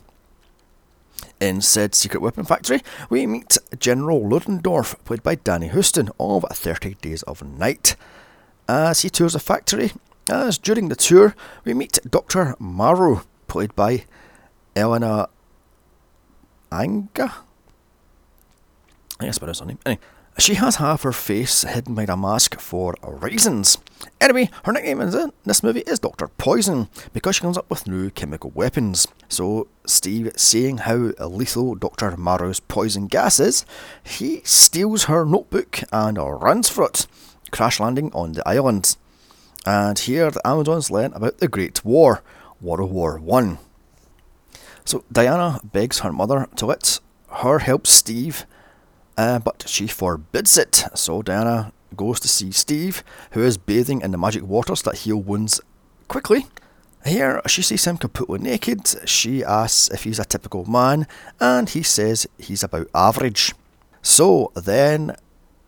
In 1.38 1.61
said 1.61 1.95
secret 1.95 2.21
weapon 2.23 2.45
factory, 2.45 2.83
we 3.11 3.26
meet 3.26 3.59
General 3.78 4.26
Ludendorff, 4.26 4.97
played 5.05 5.23
by 5.23 5.35
Danny 5.35 5.69
Huston 5.69 6.09
of 6.19 6.47
30 6.50 6.95
Days 6.95 7.23
of 7.25 7.43
Night. 7.43 7.95
As 8.66 9.02
he 9.02 9.11
tours 9.11 9.35
the 9.35 9.38
factory, 9.38 9.93
as 10.28 10.57
during 10.57 10.88
the 10.88 10.97
tour 10.97 11.35
we 11.64 11.75
meet 11.75 11.99
Dr. 12.09 12.57
Marrow, 12.59 13.23
played 13.49 13.76
by 13.76 14.07
Eleanor 14.75 15.26
Anga. 16.73 17.35
I 19.21 19.26
guess 19.26 19.38
that's 19.38 19.61
her 19.61 19.66
name. 19.66 19.78
Anyway, 19.85 20.00
she 20.38 20.55
has 20.55 20.76
half 20.76 21.02
her 21.02 21.12
face 21.12 21.62
hidden 21.62 21.95
by 21.95 22.05
a 22.05 22.16
mask 22.16 22.61
for 22.61 22.95
reasons. 23.02 23.78
Anyway, 24.21 24.50
her 24.64 24.73
nickname 24.73 25.00
in 25.00 25.33
this 25.45 25.62
movie 25.62 25.81
is 25.81 25.99
Dr. 25.99 26.28
Poison 26.28 26.88
because 27.12 27.37
she 27.37 27.40
comes 27.40 27.57
up 27.57 27.69
with 27.71 27.87
new 27.87 28.11
chemical 28.11 28.50
weapons. 28.50 29.09
So, 29.28 29.69
Steve, 29.87 30.33
seeing 30.37 30.78
how 30.78 31.12
lethal 31.19 31.75
Dr. 31.75 32.16
Marrow's 32.16 32.61
poison 32.61 33.07
gas 33.07 33.40
is, 33.40 33.64
he 34.05 34.43
steals 34.45 35.05
her 35.05 35.25
notebook 35.25 35.81
and 35.93 36.19
runs 36.19 36.69
for 36.69 36.85
it, 36.85 37.07
crash 37.50 37.81
landing 37.81 38.12
on 38.12 38.33
the 38.33 38.47
island. 38.49 38.97
And 39.64 39.99
here 39.99 40.31
the 40.31 40.47
Amazons 40.47 40.90
learn 40.90 41.12
about 41.14 41.38
the 41.38 41.49
Great 41.49 41.85
War, 41.85 42.23
World 42.61 42.93
War 42.93 43.19
One. 43.19 43.59
So 44.85 45.05
Diana 45.11 45.61
begs 45.64 46.00
her 46.00 46.12
mother 46.12 46.47
to 46.57 46.66
let 46.66 47.00
her 47.28 47.59
help 47.59 47.87
Steve, 47.87 48.47
uh, 49.16 49.38
but 49.38 49.64
she 49.66 49.87
forbids 49.87 50.58
it. 50.58 50.85
So 50.94 51.23
Diana 51.23 51.73
goes 51.96 52.20
to 52.20 52.28
see 52.28 52.52
Steve, 52.52 53.02
who 53.32 53.42
is 53.42 53.56
bathing 53.58 54.00
in 54.02 54.11
the 54.11 54.18
magic 54.18 54.42
waters 54.42 54.82
that 54.82 54.99
heal 54.99 55.16
wounds 55.16 55.61
quickly. 56.08 56.46
Here, 57.04 57.40
she 57.46 57.62
sees 57.62 57.85
him 57.85 57.99
completely 57.99 58.40
naked. 58.40 59.08
She 59.08 59.44
asks 59.44 59.88
if 59.90 60.02
he's 60.02 60.18
a 60.18 60.25
typical 60.25 60.64
man, 60.64 61.06
and 61.40 61.68
he 61.68 61.82
says 61.82 62.26
he's 62.38 62.64
about 62.64 62.88
average. 62.94 63.54
So 64.02 64.50
then 64.54 65.14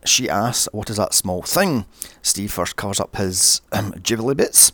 she 0.04 0.28
asks, 0.28 0.68
What 0.72 0.90
is 0.90 0.96
that 0.96 1.14
small 1.14 1.42
thing? 1.42 1.86
Steve 2.22 2.52
first 2.52 2.76
covers 2.76 3.00
up 3.00 3.16
his 3.16 3.60
um, 3.72 3.94
bits, 4.36 4.72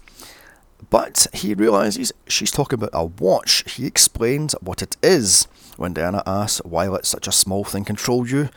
but 0.88 1.26
he 1.34 1.54
realises 1.54 2.12
she's 2.26 2.50
talking 2.50 2.78
about 2.78 2.90
a 2.94 3.04
watch. 3.04 3.64
He 3.74 3.86
explains 3.86 4.54
what 4.60 4.80
it 4.80 4.96
is. 5.02 5.46
When 5.76 5.92
Diana 5.92 6.22
asks 6.26 6.64
why 6.64 6.88
let 6.88 7.06
such 7.06 7.26
a 7.26 7.32
small 7.32 7.64
thing 7.64 7.84
control 7.84 8.28
you, 8.28 8.48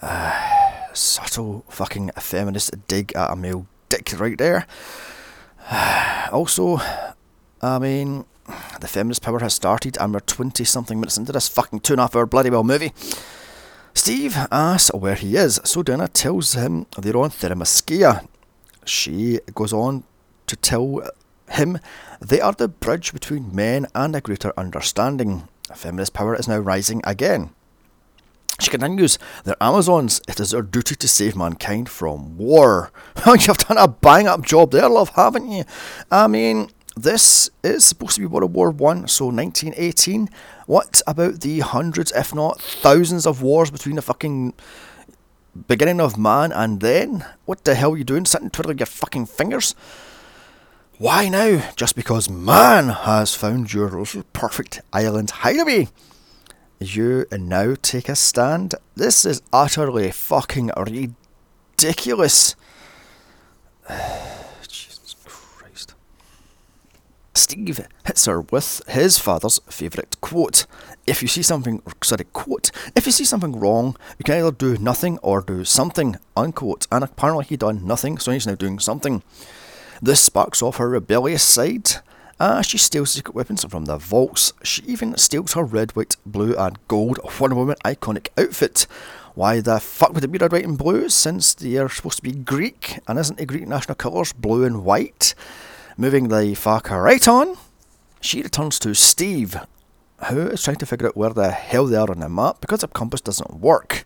uh, 0.00 0.38
subtle 0.92 1.64
fucking 1.68 2.10
feminist 2.18 2.86
dig 2.86 3.12
at 3.14 3.30
a 3.30 3.36
male 3.36 3.66
dick 3.88 4.12
right 4.18 4.36
there. 4.36 4.66
also, 6.32 6.78
I 7.60 7.78
mean, 7.78 8.24
the 8.80 8.88
feminist 8.88 9.22
power 9.22 9.38
has 9.38 9.54
started 9.54 9.96
and 9.98 10.12
we're 10.12 10.20
20 10.20 10.64
something 10.64 10.98
minutes 10.98 11.16
into 11.16 11.32
this 11.32 11.48
fucking 11.48 11.80
two 11.80 11.94
and 11.94 12.00
a 12.00 12.04
half 12.04 12.16
hour 12.16 12.26
bloody 12.26 12.50
well 12.50 12.64
movie. 12.64 12.92
Steve 13.94 14.36
asks 14.50 14.92
where 14.94 15.14
he 15.14 15.36
is, 15.36 15.60
so 15.64 15.82
Diana 15.82 16.08
tells 16.08 16.54
him 16.54 16.86
they're 16.98 17.16
on 17.16 17.30
Themyscira. 17.30 18.26
She 18.84 19.38
goes 19.54 19.72
on 19.72 20.04
to 20.46 20.56
tell 20.56 21.02
him 21.50 21.78
they 22.20 22.40
are 22.40 22.52
the 22.52 22.68
bridge 22.68 23.12
between 23.12 23.54
men 23.54 23.86
and 23.94 24.16
a 24.16 24.20
greater 24.20 24.52
understanding. 24.56 25.48
Feminist 25.74 26.12
power 26.12 26.34
is 26.34 26.48
now 26.48 26.58
rising 26.58 27.00
again. 27.04 27.50
She 28.60 28.70
continues, 28.70 29.18
they're 29.44 29.56
Amazons. 29.60 30.20
It 30.28 30.38
is 30.38 30.50
their 30.50 30.62
duty 30.62 30.94
to 30.94 31.08
save 31.08 31.34
mankind 31.34 31.88
from 31.88 32.36
war. 32.36 32.92
You've 33.26 33.58
done 33.58 33.78
a 33.78 33.88
bang 33.88 34.28
up 34.28 34.44
job 34.44 34.70
there, 34.70 34.88
love, 34.88 35.10
haven't 35.10 35.50
you? 35.50 35.64
I 36.10 36.26
mean, 36.26 36.70
this 36.96 37.50
is 37.64 37.84
supposed 37.84 38.16
to 38.16 38.20
be 38.20 38.26
World 38.26 38.52
War 38.52 38.70
One, 38.70 39.08
so 39.08 39.26
1918. 39.26 40.28
What 40.66 41.00
about 41.06 41.40
the 41.40 41.60
hundreds, 41.60 42.12
if 42.12 42.34
not 42.34 42.60
thousands, 42.60 43.26
of 43.26 43.42
wars 43.42 43.70
between 43.70 43.96
the 43.96 44.02
fucking 44.02 44.54
beginning 45.66 46.00
of 46.00 46.18
man 46.18 46.52
and 46.52 46.80
then? 46.80 47.24
What 47.46 47.64
the 47.64 47.74
hell 47.74 47.94
are 47.94 47.96
you 47.96 48.04
doing, 48.04 48.26
sitting 48.26 48.50
twiddling 48.50 48.78
your 48.78 48.86
fucking 48.86 49.26
fingers? 49.26 49.74
Why 51.02 51.28
now? 51.28 51.68
Just 51.74 51.96
because 51.96 52.30
man 52.30 52.90
has 52.90 53.34
found 53.34 53.72
your 53.72 53.90
little 53.90 54.22
perfect 54.32 54.82
island 54.92 55.30
hideaway. 55.30 55.88
You 56.78 57.26
now 57.32 57.74
take 57.82 58.08
a 58.08 58.14
stand. 58.14 58.76
This 58.94 59.24
is 59.24 59.42
utterly 59.52 60.12
fucking 60.12 60.70
ridiculous. 60.76 62.54
Jesus 64.68 65.16
Christ. 65.24 65.94
Steve 67.34 67.88
hits 68.06 68.26
her 68.26 68.42
with 68.42 68.80
his 68.86 69.18
father's 69.18 69.58
favourite 69.68 70.20
quote. 70.20 70.66
If 71.04 71.20
you 71.20 71.26
see 71.26 71.42
something, 71.42 71.82
sorry, 72.04 72.26
quote, 72.32 72.70
if 72.94 73.06
you 73.06 73.12
see 73.12 73.24
something 73.24 73.58
wrong, 73.58 73.96
you 74.20 74.24
can 74.24 74.36
either 74.36 74.52
do 74.52 74.78
nothing 74.78 75.18
or 75.18 75.40
do 75.40 75.64
something, 75.64 76.14
unquote. 76.36 76.86
And 76.92 77.02
apparently 77.02 77.46
he 77.46 77.56
done 77.56 77.84
nothing, 77.84 78.18
so 78.18 78.30
he's 78.30 78.46
now 78.46 78.54
doing 78.54 78.78
something. 78.78 79.24
This 80.04 80.20
sparks 80.20 80.62
off 80.62 80.78
her 80.78 80.88
rebellious 80.88 81.44
side. 81.44 82.02
as 82.40 82.66
she 82.66 82.76
steals 82.76 83.12
secret 83.12 83.36
weapons 83.36 83.64
from 83.64 83.84
the 83.84 83.98
vaults. 83.98 84.52
She 84.64 84.82
even 84.82 85.16
steals 85.16 85.52
her 85.52 85.62
red, 85.62 85.92
white, 85.92 86.16
blue, 86.26 86.56
and 86.56 86.76
gold 86.88 87.20
Wonder 87.38 87.54
Woman 87.54 87.76
iconic 87.84 88.26
outfit. 88.36 88.88
Why 89.36 89.60
the 89.60 89.78
fuck 89.78 90.12
would 90.12 90.24
it 90.24 90.32
be 90.32 90.38
red, 90.38 90.50
white, 90.50 90.64
and 90.64 90.76
blue 90.76 91.08
since 91.08 91.54
they 91.54 91.76
are 91.76 91.88
supposed 91.88 92.16
to 92.16 92.22
be 92.24 92.32
Greek? 92.32 92.98
And 93.06 93.16
isn't 93.16 93.38
the 93.38 93.46
Greek 93.46 93.68
national 93.68 93.94
colours 93.94 94.32
blue 94.32 94.64
and 94.64 94.84
white? 94.84 95.36
Moving 95.96 96.26
the 96.30 96.56
fuck 96.56 96.90
right 96.90 97.28
on, 97.28 97.56
she 98.20 98.42
returns 98.42 98.80
to 98.80 98.94
Steve, 98.94 99.56
who 100.28 100.48
is 100.48 100.64
trying 100.64 100.78
to 100.78 100.86
figure 100.86 101.06
out 101.06 101.16
where 101.16 101.30
the 101.30 101.52
hell 101.52 101.86
they 101.86 101.96
are 101.96 102.10
on 102.10 102.18
the 102.18 102.28
map 102.28 102.60
because 102.60 102.80
the 102.80 102.88
compass 102.88 103.20
doesn't 103.20 103.60
work. 103.60 104.04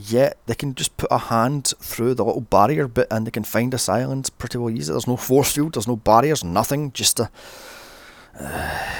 Yet 0.00 0.38
they 0.46 0.54
can 0.54 0.76
just 0.76 0.96
put 0.96 1.10
a 1.10 1.18
hand 1.18 1.74
through 1.80 2.14
the 2.14 2.24
little 2.24 2.42
barrier 2.42 2.86
bit 2.86 3.08
and 3.10 3.26
they 3.26 3.32
can 3.32 3.42
find 3.42 3.72
this 3.72 3.88
island 3.88 4.30
pretty 4.38 4.56
well 4.56 4.70
easy. 4.70 4.92
There's 4.92 5.08
no 5.08 5.16
force 5.16 5.52
field, 5.52 5.74
there's 5.74 5.88
no 5.88 5.96
barriers, 5.96 6.44
nothing, 6.44 6.92
just 6.92 7.18
a. 7.18 7.28
Uh, 8.38 8.78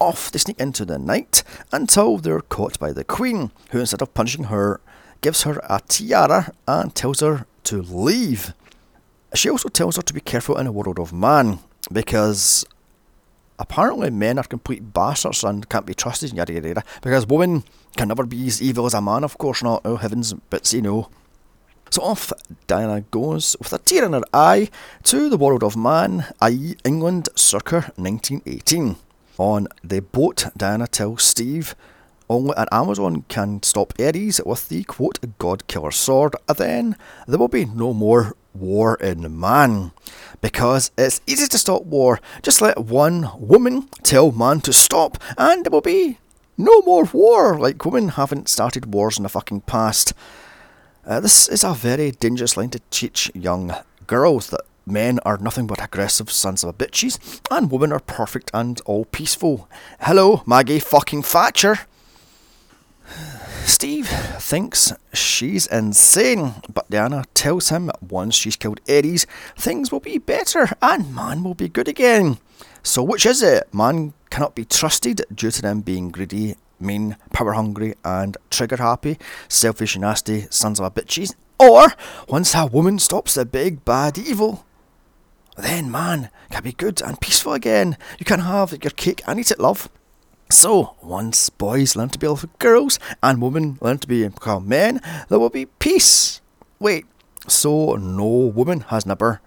off 0.00 0.30
they 0.30 0.38
sneak 0.38 0.58
into 0.58 0.86
the 0.86 0.98
night 0.98 1.42
until 1.70 2.16
they're 2.16 2.40
caught 2.40 2.78
by 2.78 2.92
the 2.92 3.04
Queen, 3.04 3.50
who 3.72 3.80
instead 3.80 4.00
of 4.00 4.14
punishing 4.14 4.44
her, 4.44 4.80
gives 5.20 5.42
her 5.42 5.60
a 5.68 5.82
tiara 5.86 6.50
and 6.66 6.94
tells 6.94 7.20
her 7.20 7.44
to 7.64 7.82
leave. 7.82 8.54
She 9.34 9.50
also 9.50 9.68
tells 9.68 9.96
her 9.96 10.02
to 10.02 10.14
be 10.14 10.20
careful 10.20 10.56
in 10.56 10.66
a 10.66 10.72
world 10.72 10.98
of 10.98 11.12
man, 11.12 11.58
because 11.92 12.64
apparently 13.58 14.10
men 14.10 14.38
are 14.38 14.44
complete 14.44 14.92
bastards 14.92 15.44
and 15.44 15.68
can't 15.68 15.86
be 15.86 15.94
trusted, 15.94 16.32
yada 16.32 16.52
yada 16.52 16.68
yada. 16.68 16.84
Because 17.02 17.26
women 17.26 17.64
can 17.96 18.08
never 18.08 18.26
be 18.26 18.46
as 18.46 18.62
evil 18.62 18.86
as 18.86 18.94
a 18.94 19.00
man, 19.00 19.24
of 19.24 19.38
course 19.38 19.62
not. 19.62 19.82
Oh 19.84 19.96
heavens, 19.96 20.34
but 20.50 20.72
you 20.72 20.82
know. 20.82 21.08
So 21.90 22.02
off 22.02 22.32
Diana 22.66 23.02
goes 23.02 23.56
with 23.58 23.72
a 23.72 23.78
tear 23.78 24.04
in 24.04 24.14
her 24.14 24.22
eye 24.32 24.68
to 25.04 25.28
the 25.28 25.36
world 25.36 25.62
of 25.62 25.76
man, 25.76 26.26
i.e., 26.40 26.76
England 26.84 27.28
circa 27.36 27.92
1918. 27.96 28.96
On 29.38 29.68
the 29.82 30.00
boat, 30.00 30.46
Diana 30.56 30.86
tells 30.86 31.22
Steve 31.22 31.74
only 32.28 32.54
an 32.56 32.66
Amazon 32.72 33.24
can 33.28 33.62
stop 33.62 33.92
Ares 33.98 34.40
with 34.44 34.68
the 34.68 34.82
quote 34.84 35.18
God 35.38 35.66
Killer 35.66 35.90
Sword, 35.90 36.34
then 36.56 36.96
there 37.26 37.38
will 37.38 37.48
be 37.48 37.66
no 37.66 37.92
more 37.92 38.34
war 38.54 38.94
in 38.96 39.38
man. 39.38 39.92
Because 40.40 40.90
it's 40.96 41.20
easy 41.26 41.46
to 41.46 41.58
stop 41.58 41.84
war. 41.84 42.20
Just 42.42 42.60
let 42.60 42.78
one 42.78 43.30
woman 43.38 43.88
tell 44.02 44.30
man 44.32 44.60
to 44.62 44.72
stop, 44.72 45.18
and 45.38 45.64
there 45.64 45.70
will 45.70 45.80
be 45.80 46.18
no 46.56 46.80
more 46.82 47.04
war. 47.04 47.58
Like 47.58 47.84
women 47.84 48.10
haven't 48.10 48.48
started 48.48 48.92
wars 48.92 49.16
in 49.16 49.22
the 49.22 49.28
fucking 49.28 49.62
past. 49.62 50.12
Uh, 51.06 51.20
this 51.20 51.48
is 51.48 51.64
a 51.64 51.74
very 51.74 52.10
dangerous 52.12 52.56
line 52.56 52.70
to 52.70 52.80
teach 52.90 53.30
young 53.34 53.74
girls 54.06 54.48
that 54.48 54.62
men 54.86 55.18
are 55.24 55.38
nothing 55.38 55.66
but 55.66 55.82
aggressive 55.82 56.30
sons 56.30 56.62
of 56.64 56.78
bitches, 56.78 57.40
and 57.50 57.70
women 57.70 57.92
are 57.92 58.00
perfect 58.00 58.50
and 58.52 58.80
all 58.84 59.04
peaceful. 59.06 59.68
Hello, 60.00 60.42
Maggie 60.46 60.78
fucking 60.78 61.22
Thatcher. 61.22 61.80
Steve 63.66 64.06
thinks 64.06 64.92
she's 65.14 65.66
insane, 65.66 66.54
but 66.72 66.88
Diana 66.90 67.24
tells 67.32 67.70
him 67.70 67.86
that 67.86 68.02
once 68.02 68.34
she's 68.34 68.56
killed 68.56 68.80
Ares, 68.88 69.26
things 69.56 69.90
will 69.90 70.00
be 70.00 70.18
better 70.18 70.68
and 70.82 71.14
man 71.14 71.42
will 71.42 71.54
be 71.54 71.68
good 71.68 71.88
again. 71.88 72.38
So, 72.82 73.02
which 73.02 73.24
is 73.24 73.42
it? 73.42 73.72
Man 73.72 74.12
cannot 74.28 74.54
be 74.54 74.66
trusted 74.66 75.22
due 75.34 75.50
to 75.50 75.62
them 75.62 75.80
being 75.80 76.10
greedy, 76.10 76.56
mean, 76.78 77.16
power 77.32 77.52
hungry, 77.52 77.94
and 78.04 78.36
trigger 78.50 78.76
happy, 78.76 79.18
selfish, 79.48 79.96
nasty 79.96 80.46
sons 80.50 80.78
of 80.78 80.86
a 80.86 80.90
bitches. 80.90 81.34
Or, 81.58 81.94
once 82.28 82.54
a 82.54 82.66
woman 82.66 82.98
stops 82.98 83.34
the 83.34 83.46
big 83.46 83.84
bad 83.84 84.18
evil, 84.18 84.66
then 85.56 85.90
man 85.90 86.28
can 86.50 86.62
be 86.62 86.72
good 86.72 87.00
and 87.00 87.20
peaceful 87.20 87.54
again. 87.54 87.96
You 88.18 88.26
can 88.26 88.40
have 88.40 88.72
your 88.72 88.90
cake 88.90 89.22
and 89.26 89.40
eat 89.40 89.50
it, 89.50 89.58
love. 89.58 89.88
So, 90.54 90.94
once 91.02 91.50
boys 91.50 91.96
learn 91.96 92.10
to 92.10 92.18
be 92.18 92.28
girls 92.60 93.00
and 93.24 93.42
women 93.42 93.76
learn 93.80 93.98
to 93.98 94.06
be 94.06 94.26
become 94.28 94.68
men, 94.68 95.00
there 95.28 95.40
will 95.40 95.50
be 95.50 95.66
peace. 95.66 96.40
Wait, 96.78 97.06
so 97.48 97.96
no 97.96 98.24
woman 98.24 98.80
has 98.82 99.04
never, 99.04 99.40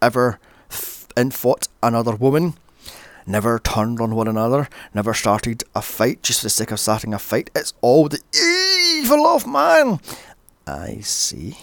ever 0.00 0.38
f- 0.70 1.08
fought 1.32 1.66
another 1.82 2.14
woman, 2.14 2.54
never 3.26 3.58
turned 3.58 4.00
on 4.00 4.14
one 4.14 4.28
another, 4.28 4.68
never 4.94 5.12
started 5.12 5.64
a 5.74 5.82
fight 5.82 6.22
just 6.22 6.38
for 6.38 6.46
the 6.46 6.50
sake 6.50 6.70
of 6.70 6.78
starting 6.78 7.12
a 7.12 7.18
fight. 7.18 7.50
It's 7.56 7.74
all 7.80 8.08
the 8.08 8.20
evil 8.32 9.26
of 9.26 9.48
man. 9.48 9.98
I 10.68 11.00
see. 11.00 11.58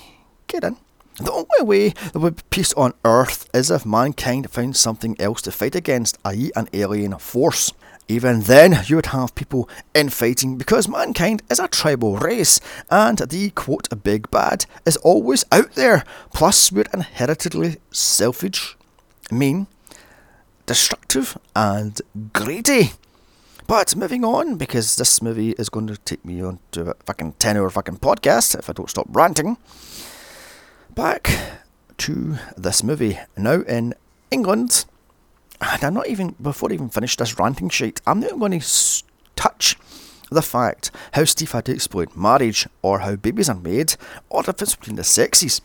Get 0.47 0.65
in. 0.65 0.75
The 1.15 1.31
only 1.31 1.61
way 1.61 1.89
there 2.11 2.21
would 2.21 2.35
be 2.35 2.43
peace 2.49 2.73
on 2.73 2.93
Earth 3.05 3.49
is 3.53 3.71
if 3.71 3.85
mankind 3.85 4.51
found 4.51 4.75
something 4.75 5.15
else 5.17 5.41
to 5.43 5.51
fight 5.53 5.75
against, 5.75 6.17
i.e., 6.25 6.51
an 6.57 6.67
alien 6.73 7.17
force. 7.19 7.71
Even 8.07 8.41
then, 8.41 8.79
you 8.87 8.97
would 8.97 9.07
have 9.07 9.35
people 9.35 9.69
infighting 9.93 10.57
because 10.57 10.87
mankind 10.87 11.43
is 11.49 11.59
a 11.59 11.67
tribal 11.67 12.17
race 12.17 12.59
and 12.89 13.19
the 13.19 13.51
quote 13.51 13.87
big 14.03 14.29
bad 14.31 14.65
is 14.85 14.97
always 14.97 15.45
out 15.51 15.73
there. 15.73 16.03
Plus, 16.33 16.71
we're 16.71 16.85
inheritedly 16.93 17.77
selfish, 17.91 18.75
mean, 19.31 19.67
destructive, 20.65 21.37
and 21.55 22.01
greedy. 22.33 22.91
But 23.67 23.95
moving 23.95 24.25
on, 24.25 24.57
because 24.57 24.97
this 24.97 25.21
movie 25.21 25.51
is 25.51 25.69
going 25.69 25.87
to 25.87 25.97
take 25.97 26.25
me 26.25 26.41
on 26.41 26.59
to 26.71 26.91
a 26.91 26.95
fucking 27.05 27.33
10 27.39 27.55
hour 27.55 27.69
fucking 27.69 27.99
podcast 27.99 28.59
if 28.59 28.69
I 28.69 28.73
don't 28.73 28.89
stop 28.89 29.07
ranting. 29.09 29.55
Back 30.93 31.29
to 31.99 32.37
this 32.57 32.83
movie. 32.83 33.19
Now 33.37 33.61
in 33.61 33.93
England, 34.29 34.83
and 35.61 35.83
I'm 35.83 35.93
not 35.93 36.07
even, 36.07 36.35
before 36.41 36.71
I 36.71 36.73
even 36.73 36.89
finish 36.89 37.15
this 37.15 37.37
ranting 37.37 37.69
sheet, 37.69 38.01
I'm 38.07 38.19
not 38.19 38.39
going 38.39 38.59
to 38.59 39.03
touch 39.35 39.77
the 40.31 40.41
fact 40.41 40.91
how 41.13 41.25
Steve 41.25 41.51
had 41.51 41.65
to 41.65 41.73
exploit 41.73 42.15
marriage 42.15 42.67
or 42.81 42.99
how 42.99 43.15
babies 43.15 43.49
are 43.49 43.55
made 43.55 43.95
or 44.29 44.43
the 44.43 44.53
difference 44.53 44.75
between 44.75 44.95
the 44.95 45.03
sexes. 45.03 45.61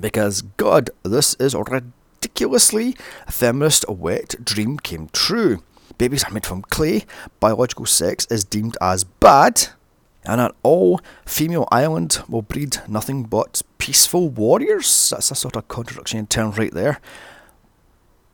Because, 0.00 0.42
God, 0.42 0.90
this 1.02 1.34
is 1.34 1.54
a 1.54 1.62
ridiculously 1.62 2.96
feminist 3.28 3.88
wet 3.88 4.34
dream 4.44 4.78
came 4.78 5.08
true. 5.12 5.62
Babies 5.96 6.24
are 6.24 6.30
made 6.30 6.46
from 6.46 6.62
clay, 6.62 7.04
biological 7.40 7.86
sex 7.86 8.26
is 8.30 8.44
deemed 8.44 8.76
as 8.80 9.04
bad, 9.04 9.68
and 10.24 10.40
an 10.40 10.52
all 10.62 11.00
female 11.24 11.66
island 11.72 12.22
will 12.28 12.42
breed 12.42 12.76
nothing 12.86 13.24
but 13.24 13.62
peaceful 13.78 14.28
warriors. 14.28 15.10
That's 15.10 15.30
a 15.30 15.34
sort 15.34 15.56
of 15.56 15.68
contradiction 15.68 16.18
in 16.18 16.26
terms 16.26 16.58
right 16.58 16.72
there. 16.72 17.00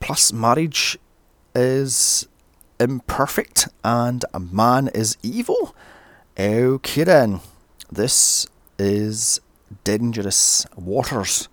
Plus, 0.04 0.34
marriage 0.34 0.98
is 1.54 2.28
imperfect 2.78 3.68
and 3.82 4.22
a 4.34 4.38
man 4.38 4.88
is 4.88 5.16
evil. 5.22 5.74
Oh, 6.38 6.74
okay, 6.74 7.04
then. 7.04 7.40
This 7.90 8.46
is 8.78 9.40
dangerous 9.82 10.66
waters. 10.76 11.48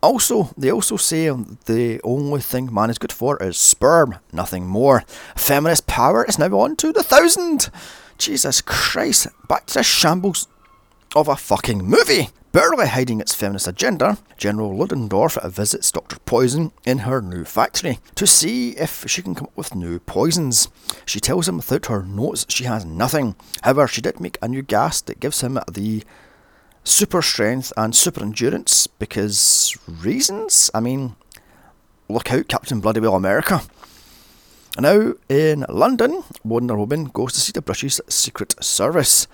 Also, 0.00 0.50
they 0.56 0.70
also 0.70 0.96
say 0.96 1.26
the 1.66 2.00
only 2.04 2.40
thing 2.40 2.72
man 2.72 2.90
is 2.90 2.98
good 2.98 3.12
for 3.12 3.42
is 3.42 3.58
sperm, 3.58 4.20
nothing 4.32 4.64
more. 4.68 5.02
Feminist 5.34 5.88
power 5.88 6.24
is 6.26 6.38
now 6.38 6.56
on 6.60 6.76
to 6.76 6.92
the 6.92 7.02
thousand. 7.02 7.70
Jesus 8.18 8.60
Christ, 8.60 9.26
back 9.48 9.66
to 9.66 9.82
shambles 9.82 10.46
of 11.20 11.28
a 11.28 11.36
fucking 11.36 11.84
movie. 11.84 12.30
Barely 12.52 12.86
hiding 12.86 13.20
its 13.20 13.34
feminist 13.34 13.66
agenda, 13.68 14.18
General 14.36 14.74
Ludendorff 14.74 15.36
visits 15.44 15.90
Dr. 15.90 16.18
Poison 16.20 16.72
in 16.84 16.98
her 16.98 17.20
new 17.20 17.44
factory 17.44 17.98
to 18.14 18.26
see 18.26 18.70
if 18.70 19.04
she 19.06 19.20
can 19.22 19.34
come 19.34 19.48
up 19.48 19.56
with 19.56 19.74
new 19.74 19.98
poisons. 19.98 20.68
She 21.04 21.20
tells 21.20 21.48
him 21.48 21.56
without 21.56 21.86
her 21.86 22.02
notes 22.02 22.46
she 22.48 22.64
has 22.64 22.84
nothing. 22.84 23.34
However, 23.62 23.86
she 23.86 24.00
did 24.00 24.20
make 24.20 24.38
a 24.40 24.48
new 24.48 24.62
gas 24.62 25.00
that 25.02 25.20
gives 25.20 25.40
him 25.40 25.58
the 25.70 26.04
super 26.84 27.20
strength 27.20 27.72
and 27.76 27.94
super 27.94 28.22
endurance 28.22 28.86
because 28.86 29.76
reasons? 29.86 30.70
I 30.72 30.80
mean, 30.80 31.16
look 32.08 32.32
out, 32.32 32.48
Captain 32.48 32.80
Bloody 32.80 33.00
Well 33.00 33.14
America. 33.14 33.62
Now, 34.78 35.14
in 35.28 35.66
London, 35.68 36.22
Wonder 36.44 36.76
Woman 36.76 37.06
goes 37.06 37.32
to 37.32 37.40
see 37.40 37.52
the 37.52 37.60
British 37.60 38.00
Secret 38.08 38.54
Service. 38.64 39.26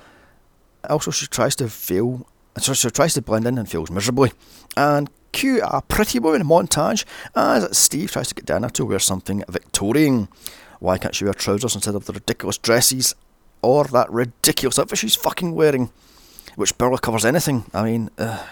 Also, 0.89 1.11
she 1.11 1.27
tries 1.27 1.57
to 1.57 1.69
fail 1.69 2.27
so 2.59 2.73
she 2.73 2.91
tries 2.91 3.15
to 3.15 3.23
blend 3.23 3.47
in 3.47 3.59
and 3.59 3.69
fails 3.69 3.91
miserably. 3.91 4.33
And 4.77 5.11
cue 5.33 5.61
a 5.63 5.83
pretty 5.83 6.19
woman 6.19 6.45
montage 6.45 7.05
as 7.35 7.77
Steve 7.77 8.13
tries 8.13 8.29
to 8.29 8.35
get 8.35 8.47
Diana 8.47 8.71
to 8.71 8.85
wear 8.85 8.99
something 9.01 9.43
Victorian. 9.49 10.29
Why 10.79 10.99
can't 10.99 11.15
she 11.15 11.25
wear 11.25 11.35
trousers 11.35 11.75
instead 11.75 11.95
of 11.95 12.07
the 12.07 12.13
ridiculous 12.13 12.59
dresses 12.59 13.15
or 13.63 13.85
that 13.85 14.11
ridiculous 14.11 14.79
outfit 14.79 14.99
she's 14.99 15.17
fucking 15.17 15.55
wearing, 15.55 15.91
which 16.55 16.77
barely 16.79 16.99
covers 16.99 17.25
anything? 17.25 17.65
I 17.75 17.83
mean, 17.83 18.11
uh, 18.19 18.45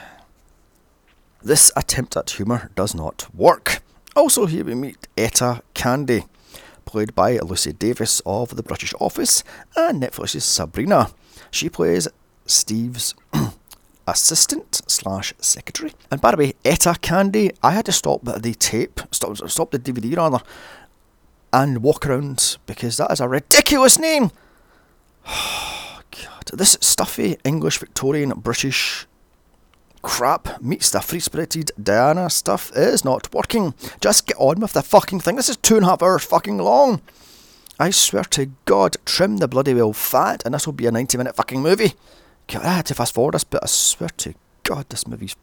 this 1.43 1.71
attempt 1.77 2.17
at 2.17 2.31
humour 2.31 2.71
does 2.75 2.95
not 2.95 3.33
work. 3.35 3.83
Also, 4.17 4.47
here 4.47 4.65
we 4.65 4.75
meet 4.75 5.09
Etta 5.17 5.63
Candy, 5.75 6.25
played 6.85 7.15
by 7.15 7.39
Lucy 7.39 7.73
Davis 7.73 8.21
of 8.27 8.57
The 8.57 8.63
British 8.63 8.95
Office 8.99 9.45
and 9.77 10.03
Netflix's 10.03 10.45
Sabrina. 10.45 11.11
She 11.51 11.69
plays 11.69 12.09
Steve's 12.53 13.15
assistant 14.07 14.83
slash 14.87 15.35
secretary. 15.39 15.93
And 16.11 16.21
by 16.21 16.33
the 16.33 16.37
way, 16.37 16.53
Etta 16.65 16.97
Candy, 17.01 17.53
I 17.63 17.73
had 17.73 17.87
to 17.87 17.93
stop 17.93 18.21
the 18.25 18.55
tape, 18.55 19.01
stop, 19.11 19.37
stop 19.49 19.71
the 19.71 19.79
DVD 19.79 20.17
rather, 20.17 20.41
and 21.53 21.83
walk 21.83 22.07
around 22.07 22.59
because 22.67 22.97
that 22.97 23.11
is 23.11 23.21
a 23.21 23.29
ridiculous 23.29 23.99
name. 23.99 24.31
God, 25.25 26.51
this 26.53 26.77
stuffy 26.81 27.37
English 27.45 27.79
Victorian 27.79 28.31
British 28.31 29.07
crap 30.03 30.61
meets 30.61 30.91
the 30.91 31.01
free 31.01 31.21
spirited 31.21 31.71
Diana 31.81 32.29
stuff 32.29 32.73
is 32.75 33.05
not 33.05 33.33
working. 33.33 33.75
Just 34.01 34.27
get 34.27 34.37
on 34.39 34.61
with 34.61 34.73
the 34.73 34.83
fucking 34.83 35.21
thing. 35.21 35.37
This 35.37 35.49
is 35.49 35.57
two 35.57 35.77
and 35.77 35.85
a 35.85 35.89
half 35.89 36.03
hours 36.03 36.25
fucking 36.25 36.59
long. 36.59 37.01
I 37.79 37.91
swear 37.91 38.25
to 38.25 38.47
God, 38.65 38.97
trim 39.05 39.39
the 39.39 39.49
bloody 39.49 39.75
well 39.75 39.93
fat, 39.93 40.43
and 40.45 40.55
this 40.55 40.67
will 40.67 40.73
be 40.73 40.87
a 40.87 40.93
90 40.93 41.17
minute 41.19 41.37
fucking 41.37 41.63
movie. 41.63 41.95
Had 42.49 42.87
to 42.87 42.95
fast 42.95 43.15
forward 43.15 43.35
this, 43.35 43.45
but 43.45 43.63
I 43.63 43.67
swear 43.67 44.11
to 44.19 44.35
God, 44.63 44.89
this 44.91 45.07
movie's 45.07 45.35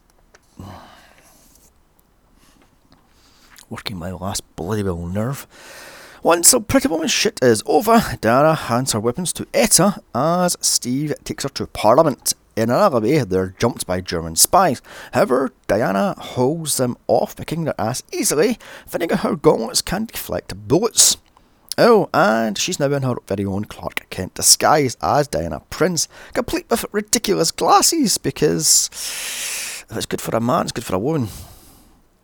working 3.70 3.98
my 3.98 4.12
last 4.12 4.44
bloody 4.56 4.84
well 4.84 5.08
nerve. 5.08 5.48
Once 6.22 6.52
the 6.52 6.60
Pretty 6.60 6.88
Woman 6.88 7.08
shit 7.08 7.40
is 7.42 7.64
over, 7.66 8.18
Diana 8.22 8.54
hands 8.54 8.92
her 8.92 9.00
weapons 9.00 9.32
to 9.34 9.48
Etta 9.54 10.02
as 10.14 10.58
Steve 10.62 11.14
takes 11.24 11.44
her 11.44 11.50
to 11.50 11.68
Parliament. 11.68 12.34
In 12.56 12.70
another 12.70 13.00
way, 13.00 13.20
they're 13.24 13.56
jumped 13.58 13.88
by 13.88 14.02
German 14.02 14.36
spies. 14.36 14.82
However, 15.14 15.54
Diana 15.68 16.14
holds 16.18 16.78
them 16.78 16.98
off, 17.08 17.36
kicking 17.38 17.64
their 17.64 17.80
ass 17.80 18.04
easily, 18.12 18.60
finding 18.86 19.10
her 19.10 19.36
gauntlets 19.36 19.82
can 19.82 20.06
deflect 20.06 20.68
bullets. 20.68 21.18
Oh, 21.82 22.10
and 22.14 22.58
she's 22.58 22.78
now 22.78 22.92
in 22.92 23.04
her 23.04 23.16
very 23.26 23.46
own 23.46 23.64
Clark 23.64 24.08
Kent 24.10 24.34
disguise 24.34 24.98
as 25.02 25.30
Diana 25.30 25.62
Prince, 25.70 26.10
complete 26.34 26.66
with 26.70 26.86
ridiculous 26.92 27.52
glasses 27.52 28.18
because 28.18 28.90
if 29.90 29.96
it's 29.96 30.06
good 30.06 30.20
for 30.20 30.36
a 30.36 30.42
man, 30.42 30.64
it's 30.64 30.74
good 30.74 30.84
for 30.84 30.96
a 30.96 31.00
woman. 31.00 31.30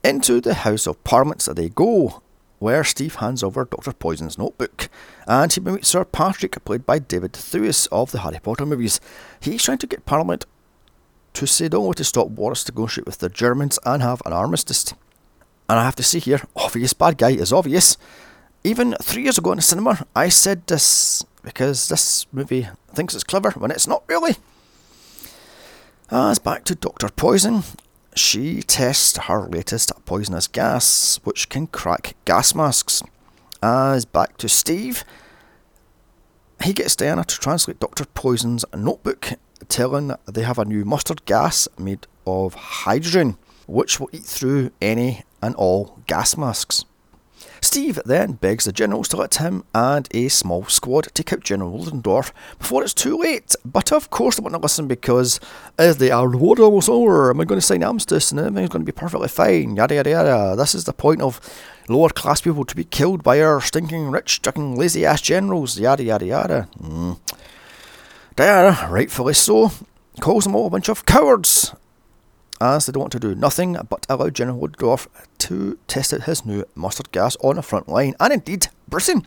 Into 0.04 0.42
the 0.42 0.56
House 0.56 0.86
of 0.88 1.02
Parliaments 1.06 1.46
they 1.46 1.70
go, 1.70 2.22
where 2.60 2.84
Steve 2.84 3.16
hands 3.16 3.44
over 3.44 3.64
Dr. 3.64 3.94
Poison's 3.94 4.38
notebook, 4.38 4.90
and 5.26 5.54
he 5.54 5.62
meets 5.62 5.88
Sir 5.88 6.04
Patrick, 6.04 6.62
played 6.66 6.86
by 6.86 7.00
David 7.00 7.32
Thewlis 7.32 7.88
of 7.94 8.12
the 8.12 8.20
Harry 8.20 8.40
Potter 8.44 8.66
movies. 8.66 9.00
He's 9.40 9.64
trying 9.64 9.78
to 9.78 9.88
get 9.88 10.06
Parliament 10.06 10.46
to 11.32 11.48
say 11.48 11.70
no 11.72 11.94
to 11.94 12.04
stop 12.04 12.28
wars 12.28 12.66
to 12.66 12.74
negotiate 12.74 13.06
with 13.06 13.20
the 13.20 13.30
Germans 13.30 13.80
and 13.86 14.02
have 14.02 14.22
an 14.26 14.34
armistice. 14.34 14.94
And 15.70 15.80
I 15.80 15.86
have 15.86 15.96
to 15.96 16.04
say 16.04 16.20
here, 16.20 16.42
obvious 16.58 16.92
bad 16.92 17.18
guy 17.18 17.32
is 17.32 17.54
obvious. 17.54 17.96
Even 18.66 18.96
three 19.00 19.22
years 19.22 19.38
ago 19.38 19.52
in 19.52 19.58
the 19.58 19.62
cinema, 19.62 20.08
I 20.16 20.30
said 20.30 20.66
this 20.66 21.24
because 21.44 21.88
this 21.88 22.26
movie 22.34 22.68
thinks 22.92 23.14
it's 23.14 23.24
clever 23.24 23.52
when 23.52 23.70
it's 23.70 23.86
not 23.86 24.02
really. 24.08 24.38
Ah, 26.12 26.32
As 26.32 26.40
back 26.40 26.64
to 26.66 26.74
Dr. 26.74 27.10
Poison, 27.10 27.62
she 28.16 28.64
tests 28.64 29.20
her 29.28 29.42
latest 29.48 29.92
poisonous 30.06 30.48
gas, 30.48 31.20
which 31.24 31.48
can 31.50 31.68
crack 31.68 32.16
gas 32.26 32.56
masks. 32.56 33.04
Ah, 33.62 33.92
As 33.92 34.04
back 34.04 34.36
to 34.38 34.50
Steve, 34.50 35.04
he 36.64 36.74
gets 36.74 36.96
Diana 36.96 37.24
to 37.24 37.40
translate 37.40 37.80
Dr. 37.80 38.06
Poison's 38.16 38.66
notebook, 38.76 39.34
telling 39.70 40.12
they 40.26 40.42
have 40.42 40.58
a 40.58 40.66
new 40.66 40.84
mustard 40.86 41.24
gas 41.26 41.68
made 41.78 42.08
of 42.26 42.56
hydrogen, 42.56 43.38
which 43.68 44.00
will 44.00 44.10
eat 44.12 44.24
through 44.24 44.72
any 44.82 45.22
and 45.40 45.54
all 45.54 46.00
gas 46.08 46.36
masks. 46.36 46.84
Steve 47.66 48.00
then 48.06 48.34
begs 48.34 48.66
the 48.66 48.72
generals 48.72 49.08
to 49.08 49.18
let 49.18 49.36
him 49.36 49.64
and 49.74 50.08
a 50.12 50.28
small 50.28 50.66
squad 50.66 51.08
take 51.16 51.34
out 51.34 51.44
General 51.44 51.80
Ludendorff 51.80 52.32
before 52.60 52.84
it's 52.84 52.94
too 52.94 53.18
late. 53.18 53.56
But 53.66 53.92
of 53.92 54.12
course 54.12 54.36
they 54.36 54.44
won't 54.44 54.62
listen 54.62 54.88
because 54.88 55.40
if 55.80 55.98
they 55.98 56.12
are, 56.12 56.30
war 56.30 56.56
almost 56.60 56.90
over, 56.90 57.32
am 57.32 57.42
I 57.42 57.44
going 57.46 57.60
to 57.60 57.66
sign 57.66 57.84
armistice 57.84 58.30
and 58.30 58.40
everything's 58.40 58.70
going 58.70 58.86
to 58.86 58.92
be 58.92 58.96
perfectly 58.96 59.30
fine, 59.30 59.76
yada 59.76 59.96
yada 59.96 60.10
yada. 60.12 60.56
This 60.56 60.76
is 60.76 60.84
the 60.84 60.94
point 60.94 61.24
of 61.24 61.42
lower 61.90 62.10
class 62.10 62.40
people 62.40 62.66
to 62.66 62.76
be 62.76 62.84
killed 62.84 63.24
by 63.24 63.42
our 63.42 63.60
stinking 63.62 64.12
rich, 64.12 64.42
fucking 64.44 64.78
lazy 64.78 65.04
ass 65.04 65.22
generals, 65.22 65.80
yada 65.80 66.04
yada 66.04 66.26
yada. 66.26 66.68
Mm. 66.80 67.18
Diana, 68.36 68.88
rightfully 68.92 69.34
so, 69.34 69.72
calls 70.20 70.44
them 70.44 70.56
all 70.56 70.68
a 70.68 70.70
bunch 70.70 70.88
of 70.88 71.06
cowards 71.08 71.74
as 72.62 72.86
they 72.86 72.94
don't 72.94 73.02
want 73.02 73.12
to 73.14 73.20
do 73.20 73.36
nothing 73.36 73.78
but 73.90 74.06
allow 74.10 74.30
General 74.30 74.58
Woodruff 74.58 75.08
to 75.40 75.78
test 75.88 76.14
out 76.14 76.24
his 76.24 76.46
new 76.46 76.66
mustard 76.76 77.12
gas 77.12 77.36
on 77.38 77.56
the 77.56 77.62
front 77.62 77.88
line, 77.88 78.16
and 78.20 78.34
indeed, 78.34 78.68
Britain. 78.88 79.26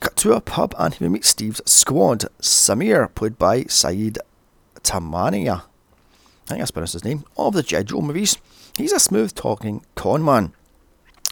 Cut 0.00 0.16
to 0.16 0.32
a 0.32 0.40
pub 0.40 0.74
and 0.78 0.96
we 0.98 1.08
meet 1.08 1.24
Steve's 1.24 1.62
squad, 1.64 2.24
Samir, 2.40 3.14
played 3.14 3.38
by 3.38 3.64
Saeed 3.64 4.18
Tamania. 4.82 5.62
I 5.62 6.48
think 6.48 6.58
that's 6.58 6.70
pronounced 6.72 6.94
his 6.94 7.04
name, 7.04 7.24
of 7.36 7.54
the. 7.54 7.62
Joe 7.62 8.00
movies. 8.00 8.36
He's 8.76 8.92
a 8.92 8.98
smooth 8.98 9.34
talking 9.34 9.84
con 9.94 10.24
man. 10.24 10.54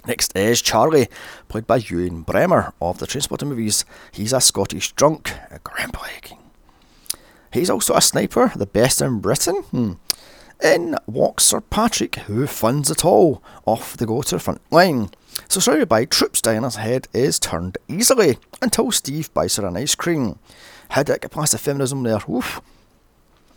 Next 0.06 0.36
is 0.36 0.62
Charlie, 0.62 1.08
played 1.48 1.66
by 1.66 1.76
Ewen 1.76 2.22
Bremner 2.22 2.72
of 2.80 2.98
the 2.98 3.06
Transporter 3.06 3.44
movies. 3.44 3.84
He's 4.12 4.32
a 4.32 4.40
Scottish 4.40 4.92
drunk, 4.92 5.32
a 5.50 5.58
grandpa 5.58 6.06
He's 7.52 7.70
also 7.70 7.94
a 7.94 8.00
sniper, 8.00 8.52
the 8.54 8.66
best 8.66 9.02
in 9.02 9.18
Britain. 9.18 9.56
Hmm. 9.62 9.92
In 10.62 10.96
walks 11.06 11.44
Sir 11.44 11.60
Patrick, 11.60 12.16
who 12.16 12.46
funds 12.46 12.90
it 12.90 13.04
all. 13.04 13.42
Off 13.64 13.96
they 13.96 14.04
go 14.04 14.20
to 14.20 14.36
the 14.36 14.38
front 14.38 14.60
line. 14.70 15.10
So 15.48 15.58
surrounded 15.60 15.88
by 15.88 16.04
troops, 16.04 16.42
Diana's 16.42 16.76
head 16.76 17.08
is 17.14 17.38
turned 17.38 17.78
easily 17.88 18.38
until 18.60 18.92
Steve 18.92 19.32
buys 19.32 19.56
her 19.56 19.66
an 19.66 19.76
ice 19.76 19.94
cream. 19.94 20.38
How 20.90 21.02
did 21.02 21.16
it 21.16 21.22
get 21.22 21.30
past 21.30 21.52
the 21.52 21.58
feminism 21.58 22.02
there? 22.02 22.20
Oof. 22.28 22.60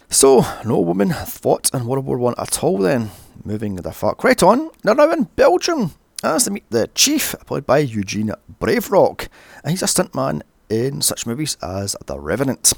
So, 0.10 0.46
no 0.64 0.80
woman 0.80 1.12
fought 1.12 1.74
in 1.74 1.86
World 1.86 2.06
War 2.06 2.18
One 2.18 2.36
at 2.38 2.64
all 2.64 2.78
then. 2.78 3.10
Moving 3.44 3.76
the 3.76 3.92
fuck 3.92 4.24
right 4.24 4.42
on, 4.42 4.70
they're 4.84 4.96
now 4.96 5.12
in 5.12 5.24
Belgium 5.36 5.92
as 6.24 6.46
they 6.46 6.52
meet 6.52 6.70
the 6.70 6.88
chief, 6.96 7.36
played 7.46 7.66
by 7.66 7.80
Eugene 7.80 8.32
Brave 8.60 8.92
Rock, 8.92 9.28
and 9.64 9.72
he's 9.72 9.84
a 9.84 9.88
stuntman 9.88 10.42
in 10.70 11.02
such 11.02 11.26
movies 11.26 11.58
as 11.62 11.96
The 12.06 12.20
Revenant. 12.20 12.74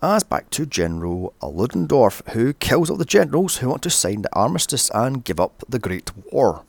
As 0.00 0.22
back 0.22 0.48
to 0.50 0.64
General 0.64 1.34
Ludendorff, 1.42 2.22
who 2.28 2.52
kills 2.52 2.88
all 2.88 2.96
the 2.96 3.04
generals 3.04 3.56
who 3.56 3.68
want 3.68 3.82
to 3.82 3.90
sign 3.90 4.22
the 4.22 4.32
armistice 4.32 4.88
and 4.94 5.24
give 5.24 5.40
up 5.40 5.64
the 5.68 5.80
Great 5.80 6.12
War. 6.30 6.62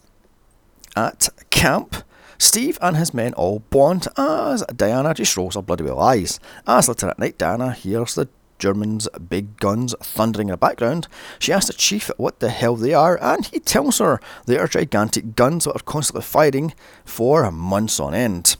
At 0.95 1.29
camp, 1.51 1.97
Steve 2.39 2.79
and 2.81 2.97
his 2.97 3.13
men 3.13 3.35
all 3.35 3.59
bond 3.59 4.07
as 4.17 4.63
Diana 4.75 5.13
just 5.13 5.37
rolls 5.37 5.53
her 5.53 5.61
bloody 5.61 5.83
well 5.83 5.99
eyes. 5.99 6.39
As 6.65 6.87
later 6.87 7.07
at 7.07 7.19
night, 7.19 7.37
Diana 7.37 7.71
hears 7.71 8.15
the 8.15 8.29
Germans' 8.57 9.07
big 9.29 9.59
guns 9.59 9.93
thundering 10.01 10.47
in 10.47 10.53
the 10.53 10.57
background. 10.57 11.07
She 11.37 11.53
asks 11.53 11.67
the 11.67 11.73
chief 11.73 12.09
what 12.17 12.39
the 12.39 12.49
hell 12.49 12.75
they 12.75 12.95
are, 12.95 13.21
and 13.21 13.45
he 13.45 13.59
tells 13.59 13.99
her 13.99 14.19
they 14.47 14.57
are 14.57 14.67
gigantic 14.67 15.35
guns 15.35 15.65
that 15.65 15.75
are 15.75 15.83
constantly 15.83 16.23
firing 16.23 16.73
for 17.05 17.51
months 17.51 17.99
on 17.99 18.15
end. 18.15 18.57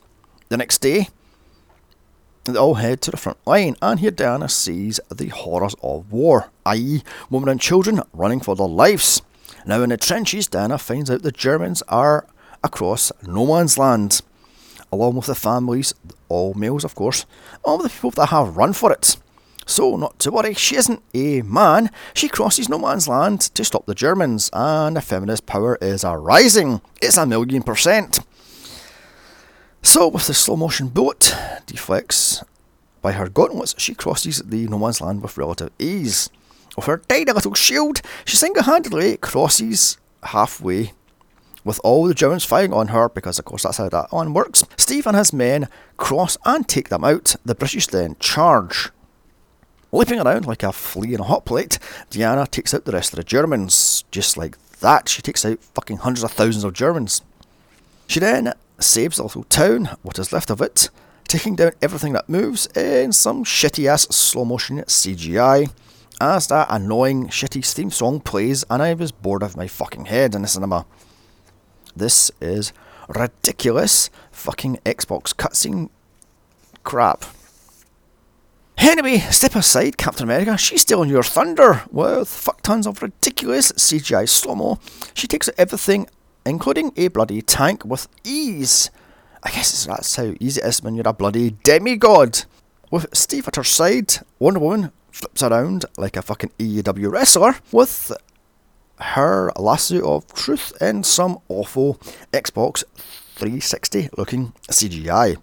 The 0.48 0.56
next 0.56 0.78
day, 0.78 1.08
they 2.44 2.56
all 2.56 2.74
head 2.74 3.00
to 3.02 3.10
the 3.10 3.16
front 3.16 3.38
line, 3.46 3.76
and 3.82 4.00
here 4.00 4.10
Diana 4.10 4.48
sees 4.48 4.98
the 5.10 5.28
horrors 5.28 5.74
of 5.82 6.10
war, 6.10 6.50
i.e., 6.66 7.02
women 7.28 7.48
and 7.48 7.60
children 7.60 8.02
running 8.12 8.40
for 8.40 8.56
their 8.56 8.66
lives. 8.66 9.22
Now, 9.66 9.82
in 9.82 9.90
the 9.90 9.96
trenches, 9.96 10.48
Diana 10.48 10.78
finds 10.78 11.10
out 11.10 11.22
the 11.22 11.32
Germans 11.32 11.82
are 11.88 12.26
across 12.64 13.12
no 13.26 13.46
man's 13.46 13.76
land, 13.76 14.22
along 14.90 15.16
with 15.16 15.26
the 15.26 15.34
families, 15.34 15.94
all 16.28 16.54
males, 16.54 16.84
of 16.84 16.94
course, 16.94 17.26
all 17.62 17.78
the 17.78 17.88
people 17.88 18.10
that 18.12 18.26
have 18.26 18.56
run 18.56 18.72
for 18.72 18.92
it. 18.92 19.16
So, 19.66 19.96
not 19.96 20.18
to 20.20 20.32
worry, 20.32 20.54
she 20.54 20.76
isn't 20.76 21.02
a 21.14 21.42
man. 21.42 21.90
She 22.14 22.28
crosses 22.28 22.68
no 22.68 22.78
man's 22.78 23.06
land 23.06 23.40
to 23.54 23.64
stop 23.64 23.86
the 23.86 23.94
Germans, 23.94 24.50
and 24.52 24.96
the 24.96 25.00
feminist 25.00 25.46
power 25.46 25.78
is 25.80 26.04
arising. 26.04 26.80
It's 27.00 27.16
a 27.16 27.26
million 27.26 27.62
percent. 27.62 28.20
So, 29.82 30.08
with 30.08 30.26
the 30.26 30.34
slow 30.34 30.56
motion 30.56 30.88
boat 30.88 31.34
deflects 31.66 32.44
by 33.02 33.12
her 33.12 33.28
gauntlets, 33.28 33.74
she 33.78 33.94
crosses 33.94 34.38
the 34.38 34.66
no 34.68 34.78
man's 34.78 35.00
land 35.00 35.22
with 35.22 35.38
relative 35.38 35.70
ease. 35.78 36.28
With 36.76 36.84
her 36.84 36.98
tiny 36.98 37.32
little 37.32 37.54
shield, 37.54 38.02
she 38.24 38.36
single 38.36 38.62
handedly 38.62 39.16
crosses 39.16 39.96
halfway 40.22 40.92
with 41.64 41.80
all 41.82 42.04
the 42.06 42.14
Germans 42.14 42.44
firing 42.44 42.72
on 42.72 42.88
her, 42.88 43.08
because 43.08 43.38
of 43.38 43.44
course 43.44 43.62
that's 43.62 43.78
how 43.78 43.88
that 43.88 44.12
one 44.12 44.34
works. 44.34 44.64
Steve 44.76 45.06
and 45.06 45.16
his 45.16 45.32
men 45.32 45.68
cross 45.96 46.36
and 46.44 46.68
take 46.68 46.88
them 46.88 47.04
out. 47.04 47.36
The 47.44 47.54
British 47.54 47.86
then 47.86 48.16
charge. 48.20 48.90
Leaping 49.92 50.20
around 50.20 50.46
like 50.46 50.62
a 50.62 50.72
flea 50.72 51.14
in 51.14 51.20
a 51.20 51.24
hot 51.24 51.44
plate, 51.44 51.78
Diana 52.10 52.46
takes 52.46 52.72
out 52.72 52.84
the 52.84 52.92
rest 52.92 53.12
of 53.12 53.16
the 53.16 53.24
Germans. 53.24 54.04
Just 54.10 54.36
like 54.36 54.56
that, 54.80 55.08
she 55.08 55.22
takes 55.22 55.44
out 55.44 55.62
fucking 55.74 55.98
hundreds 55.98 56.22
of 56.22 56.30
thousands 56.32 56.64
of 56.64 56.74
Germans. 56.74 57.22
She 58.06 58.20
then 58.20 58.52
saves 58.80 59.16
the 59.18 59.22
little 59.22 59.44
town, 59.44 59.96
what 60.02 60.18
is 60.18 60.32
left 60.32 60.50
of 60.50 60.60
it, 60.60 60.90
taking 61.28 61.56
down 61.56 61.72
everything 61.80 62.12
that 62.14 62.28
moves 62.28 62.66
in 62.76 63.12
some 63.12 63.44
shitty 63.44 63.86
ass 63.86 64.02
slow 64.14 64.44
motion 64.44 64.78
CGI. 64.78 65.70
As 66.20 66.48
that 66.48 66.66
annoying 66.68 67.28
shitty 67.28 67.64
theme 67.66 67.90
song 67.90 68.20
plays, 68.20 68.64
and 68.68 68.82
I 68.82 68.92
was 68.94 69.10
bored 69.10 69.42
of 69.42 69.56
my 69.56 69.66
fucking 69.66 70.06
head 70.06 70.34
in 70.34 70.42
the 70.42 70.48
cinema. 70.48 70.84
This 71.96 72.30
is 72.40 72.72
ridiculous 73.08 74.10
fucking 74.30 74.78
Xbox 74.84 75.34
cutscene 75.34 75.88
crap. 76.84 77.24
Anyway, 78.76 79.18
step 79.18 79.54
aside, 79.54 79.98
Captain 79.98 80.24
America. 80.24 80.56
She's 80.56 80.82
stealing 80.82 81.10
your 81.10 81.22
thunder 81.22 81.82
with 81.90 82.28
fuck 82.28 82.62
tons 82.62 82.86
of 82.86 83.02
ridiculous 83.02 83.72
CGI 83.72 84.26
slow 84.28 84.54
mo. 84.54 84.78
She 85.12 85.26
takes 85.26 85.50
everything, 85.58 86.08
including 86.44 86.92
a 86.96 87.08
bloody 87.08 87.42
tank, 87.42 87.84
with 87.84 88.08
ease. 88.24 88.90
I 89.42 89.50
guess 89.50 89.86
that's 89.86 90.16
how 90.16 90.34
easy 90.38 90.60
it 90.60 90.66
is 90.66 90.82
when 90.82 90.94
you're 90.94 91.08
a 91.08 91.12
bloody 91.12 91.52
demigod. 91.62 92.44
With 92.90 93.06
Steve 93.16 93.48
at 93.48 93.56
her 93.56 93.64
side, 93.64 94.14
Wonder 94.38 94.60
Woman 94.60 94.92
flips 95.10 95.42
around 95.42 95.84
like 95.96 96.16
a 96.16 96.22
fucking 96.22 96.52
AEW 96.58 97.10
wrestler 97.10 97.56
with 97.72 98.12
her 98.98 99.50
lasso 99.56 100.16
of 100.16 100.32
truth 100.34 100.72
in 100.80 101.02
some 101.04 101.38
awful 101.48 101.94
Xbox 102.32 102.84
360 103.36 104.10
looking 104.16 104.52
CGI. 104.68 105.36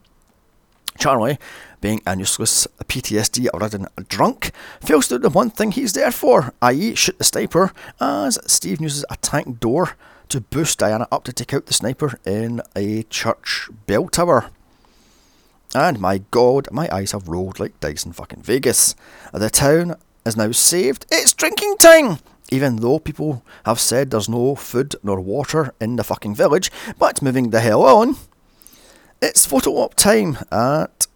Charlie 1.00 1.38
being 1.82 2.02
a 2.06 2.18
useless 2.18 2.68
PTSD 2.86 3.48
ridden 3.60 3.88
drunk, 4.10 4.52
fails 4.82 5.08
to 5.08 5.16
do 5.16 5.24
the 5.24 5.30
one 5.30 5.50
thing 5.50 5.72
he's 5.72 5.94
there 5.94 6.12
for, 6.12 6.54
i.e., 6.62 6.96
shoot 6.96 7.18
the 7.18 7.24
sniper, 7.24 7.72
as 8.00 8.40
Steve 8.48 8.82
uses 8.82 9.06
a 9.10 9.16
tank 9.18 9.60
door 9.60 9.96
to 10.30 10.42
boost 10.42 10.80
Diana 10.80 11.08
up 11.12 11.24
to 11.26 11.34
take 11.34 11.54
out 11.54 11.66
the 11.66 11.74
sniper 11.74 12.20
in 12.26 12.62
a 12.76 13.04
church 13.04 13.70
bell 13.86 14.08
tower. 14.08 14.50
And 15.76 16.00
my 16.00 16.20
god, 16.32 16.68
my 16.72 16.90
eyes 16.92 17.12
have 17.12 17.28
rolled 17.28 17.60
like 17.60 17.80
dice 17.80 18.06
in 18.06 18.14
fucking 18.14 18.44
Vegas. 18.44 18.96
The 19.34 19.50
town 19.50 19.96
is 20.26 20.38
now 20.38 20.52
saved. 20.52 21.06
It's 21.12 21.34
drinking 21.34 21.78
time! 21.80 22.20
Even 22.50 22.78
though 22.78 23.00
people 23.00 23.44
have 23.66 23.80
said 23.80 24.10
there's 24.10 24.30
no 24.30 24.56
food 24.56 24.96
nor 25.04 25.20
water 25.20 25.74
in 25.82 25.98
the 25.98 26.04
fucking 26.04 26.36
village, 26.36 26.72
but 26.98 27.22
moving 27.22 27.50
the 27.50 27.60
hell 27.60 27.84
on. 27.84 28.16
It's 29.22 29.46
photo 29.46 29.72
op 29.72 29.96
time 29.96 30.38
at 30.52 31.08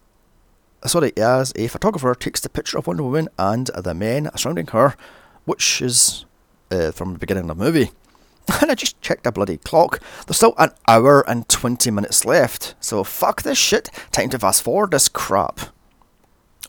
sorry, 0.86 1.12
as 1.16 1.52
a 1.56 1.68
photographer 1.68 2.14
takes 2.14 2.40
the 2.40 2.48
picture 2.48 2.78
of 2.78 2.86
Wonder 2.86 3.04
Woman 3.04 3.28
and 3.38 3.68
the 3.68 3.94
men 3.94 4.30
surrounding 4.36 4.66
her, 4.68 4.94
which 5.44 5.80
is 5.80 6.24
uh, 6.70 6.90
from 6.90 7.14
the 7.14 7.18
beginning 7.18 7.48
of 7.48 7.56
the 7.56 7.64
movie. 7.64 7.90
And 8.60 8.70
I 8.70 8.74
just 8.74 9.00
checked 9.00 9.24
the 9.24 9.32
bloody 9.32 9.58
clock. 9.58 10.00
There's 10.26 10.36
still 10.36 10.54
an 10.58 10.70
hour 10.88 11.28
and 11.28 11.48
20 11.48 11.90
minutes 11.90 12.24
left. 12.24 12.74
So 12.80 13.04
fuck 13.04 13.42
this 13.42 13.58
shit. 13.58 13.90
Time 14.10 14.30
to 14.30 14.38
fast 14.38 14.62
forward 14.62 14.90
this 14.90 15.08
crap. 15.08 15.60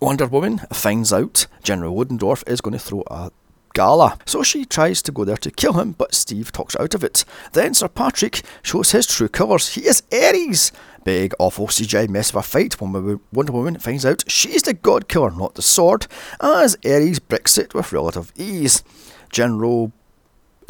Wonder 0.01 0.27
Woman 0.27 0.59
finds 0.71 1.13
out 1.13 1.47
General 1.63 1.95
Ludendorff 1.95 2.43
is 2.45 2.61
going 2.61 2.73
to 2.73 2.79
throw 2.79 3.03
a 3.07 3.31
gala. 3.73 4.17
So 4.25 4.43
she 4.43 4.65
tries 4.65 5.01
to 5.03 5.11
go 5.11 5.23
there 5.23 5.37
to 5.37 5.51
kill 5.51 5.73
him, 5.73 5.93
but 5.93 6.13
Steve 6.13 6.51
talks 6.51 6.75
out 6.75 6.93
of 6.93 7.03
it. 7.03 7.25
Then 7.53 7.73
Sir 7.73 7.87
Patrick 7.87 8.41
shows 8.61 8.91
his 8.91 9.07
true 9.07 9.29
colours. 9.29 9.75
He 9.75 9.85
is 9.85 10.03
Ares! 10.11 10.71
Big, 11.03 11.33
awful 11.37 11.67
CGI 11.67 12.07
mess 12.07 12.29
of 12.29 12.37
a 12.37 12.41
fight 12.41 12.79
when 12.79 13.19
Wonder 13.33 13.51
Woman 13.51 13.77
finds 13.77 14.05
out 14.05 14.23
she's 14.27 14.63
the 14.63 14.73
god 14.73 15.09
killer, 15.09 15.31
not 15.31 15.55
the 15.55 15.61
sword, 15.61 16.07
as 16.39 16.77
Ares 16.85 17.19
bricks 17.19 17.57
it 17.57 17.73
with 17.73 17.91
relative 17.91 18.31
ease. 18.37 18.83
General 19.29 19.91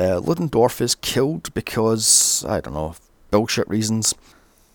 uh, 0.04 0.20
Ludendorff 0.20 0.82
is 0.82 0.96
killed 0.96 1.54
because, 1.54 2.46
I 2.48 2.62
don't 2.62 2.74
know, 2.74 2.96
bullshit 3.32 3.68
reasons. 3.70 4.14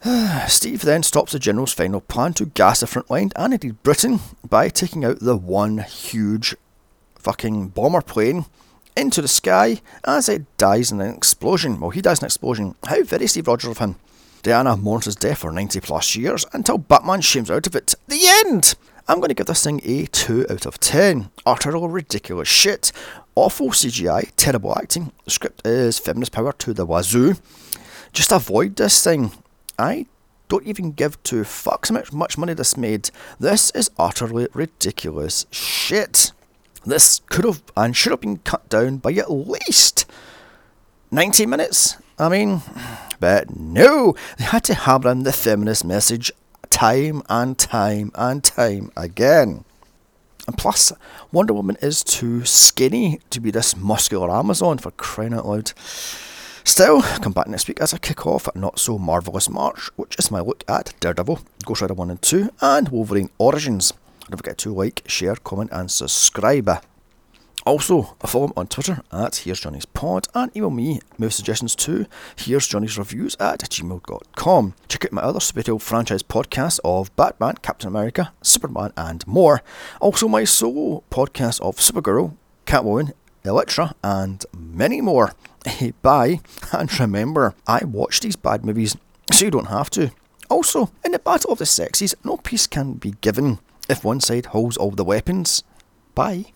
Steve 0.48 0.82
then 0.82 1.02
stops 1.02 1.32
the 1.32 1.38
General's 1.38 1.72
final 1.72 2.00
plan 2.00 2.32
to 2.34 2.46
gas 2.46 2.80
the 2.80 2.86
front 2.86 3.10
line 3.10 3.30
and 3.36 3.52
indeed 3.52 3.82
Britain 3.82 4.20
by 4.48 4.68
taking 4.68 5.04
out 5.04 5.20
the 5.20 5.36
one 5.36 5.78
huge 5.78 6.54
fucking 7.16 7.68
bomber 7.68 8.00
plane 8.00 8.46
into 8.96 9.20
the 9.20 9.28
sky 9.28 9.80
as 10.04 10.28
it 10.28 10.44
dies 10.56 10.92
in 10.92 11.00
an 11.00 11.14
explosion. 11.14 11.80
Well, 11.80 11.90
he 11.90 12.00
dies 12.00 12.18
in 12.18 12.24
an 12.24 12.28
explosion. 12.28 12.74
How 12.86 13.02
very 13.02 13.26
Steve 13.26 13.48
Rogers 13.48 13.70
of 13.70 13.78
him. 13.78 13.96
Diana 14.42 14.76
mourns 14.76 15.06
his 15.06 15.16
death 15.16 15.38
for 15.38 15.50
90 15.50 15.80
plus 15.80 16.14
years 16.14 16.46
until 16.52 16.78
Batman 16.78 17.20
shames 17.20 17.50
out 17.50 17.66
of 17.66 17.74
it. 17.74 17.94
The 18.06 18.26
end! 18.46 18.76
I'm 19.08 19.18
going 19.18 19.28
to 19.28 19.34
give 19.34 19.46
this 19.46 19.64
thing 19.64 19.80
a 19.84 20.06
2 20.06 20.46
out 20.50 20.66
of 20.66 20.78
10. 20.78 21.30
Utterly 21.46 21.88
ridiculous 21.88 22.46
shit. 22.48 22.92
Awful 23.40 23.68
CGI, 23.68 24.32
terrible 24.34 24.76
acting. 24.76 25.12
The 25.24 25.30
script 25.30 25.64
is 25.64 26.00
feminist 26.00 26.32
power 26.32 26.52
to 26.54 26.74
the 26.74 26.84
wazoo. 26.84 27.36
Just 28.12 28.32
avoid 28.32 28.74
this 28.74 29.04
thing. 29.04 29.30
I 29.78 30.06
don't 30.48 30.66
even 30.66 30.90
give 30.90 31.22
two 31.22 31.42
fucks 31.42 31.88
how 31.88 32.16
much 32.18 32.36
money 32.36 32.54
this 32.54 32.76
made. 32.76 33.10
This 33.38 33.70
is 33.76 33.92
utterly 33.96 34.48
ridiculous 34.54 35.46
shit. 35.52 36.32
This 36.84 37.20
could 37.30 37.44
have 37.44 37.62
and 37.76 37.94
should 37.96 38.10
have 38.10 38.22
been 38.22 38.38
cut 38.38 38.68
down 38.68 38.96
by 38.96 39.12
at 39.12 39.30
least 39.30 40.04
90 41.12 41.46
minutes. 41.46 41.96
I 42.18 42.28
mean, 42.28 42.62
but 43.20 43.56
no, 43.56 44.16
they 44.38 44.46
had 44.46 44.64
to 44.64 44.74
hammer 44.74 45.12
in 45.12 45.22
the 45.22 45.32
feminist 45.32 45.84
message 45.84 46.32
time 46.70 47.22
and 47.28 47.56
time 47.56 48.10
and 48.16 48.42
time 48.42 48.90
again. 48.96 49.64
And 50.48 50.56
plus, 50.56 50.94
Wonder 51.30 51.52
Woman 51.52 51.76
is 51.82 52.02
too 52.02 52.42
skinny 52.46 53.20
to 53.28 53.38
be 53.38 53.50
this 53.50 53.76
muscular 53.76 54.30
Amazon 54.30 54.78
for 54.78 54.90
crying 54.92 55.34
out 55.34 55.46
loud. 55.46 55.72
Still, 56.64 57.02
come 57.02 57.32
back 57.32 57.48
next 57.48 57.68
week 57.68 57.82
as 57.82 57.92
I 57.92 57.98
kick 57.98 58.26
off 58.26 58.48
Not 58.54 58.78
So 58.78 58.98
Marvellous 58.98 59.50
March, 59.50 59.90
which 59.96 60.18
is 60.18 60.30
my 60.30 60.40
look 60.40 60.64
at 60.66 60.94
Daredevil, 61.00 61.40
Ghost 61.66 61.82
Rider 61.82 61.92
1 61.92 62.10
and 62.10 62.22
2, 62.22 62.48
and 62.62 62.88
Wolverine 62.88 63.28
Origins. 63.36 63.92
Don't 64.30 64.38
forget 64.38 64.56
to 64.58 64.72
like, 64.72 65.02
share, 65.06 65.36
comment, 65.36 65.68
and 65.70 65.90
subscribe. 65.90 66.82
Also, 67.68 68.16
follow 68.24 68.46
me 68.46 68.54
on 68.56 68.66
Twitter 68.66 69.02
at 69.12 69.36
Here's 69.36 69.60
Johnny's 69.60 69.84
Pod 69.84 70.26
and 70.32 70.50
email 70.56 70.70
me 70.70 71.02
movie 71.18 71.32
suggestions 71.32 71.76
to 71.76 72.06
Here's 72.34 72.66
Johnny's 72.66 72.96
Reviews 72.96 73.36
at 73.38 73.60
gmail.com. 73.60 74.74
Check 74.88 75.04
out 75.04 75.12
my 75.12 75.20
other 75.20 75.38
superhero 75.38 75.78
franchise 75.78 76.22
podcasts 76.22 76.80
of 76.82 77.14
Batman, 77.14 77.56
Captain 77.60 77.86
America, 77.88 78.32
Superman, 78.40 78.94
and 78.96 79.26
more. 79.26 79.60
Also, 80.00 80.28
my 80.28 80.44
solo 80.44 81.04
podcast 81.10 81.60
of 81.60 81.76
Supergirl, 81.76 82.34
Catwoman, 82.64 83.12
Elektra, 83.44 83.94
and 84.02 84.46
many 84.56 85.02
more. 85.02 85.34
Bye, 86.00 86.40
and 86.72 86.98
remember, 86.98 87.54
I 87.66 87.84
watch 87.84 88.20
these 88.20 88.36
bad 88.36 88.64
movies 88.64 88.96
so 89.30 89.44
you 89.44 89.50
don't 89.50 89.66
have 89.66 89.90
to. 89.90 90.10
Also, 90.48 90.90
in 91.04 91.12
the 91.12 91.18
battle 91.18 91.52
of 91.52 91.58
the 91.58 91.66
sexes, 91.66 92.14
no 92.24 92.38
peace 92.38 92.66
can 92.66 92.94
be 92.94 93.10
given 93.20 93.58
if 93.90 94.04
one 94.04 94.20
side 94.20 94.46
holds 94.46 94.78
all 94.78 94.92
the 94.92 95.04
weapons. 95.04 95.64
Bye. 96.14 96.46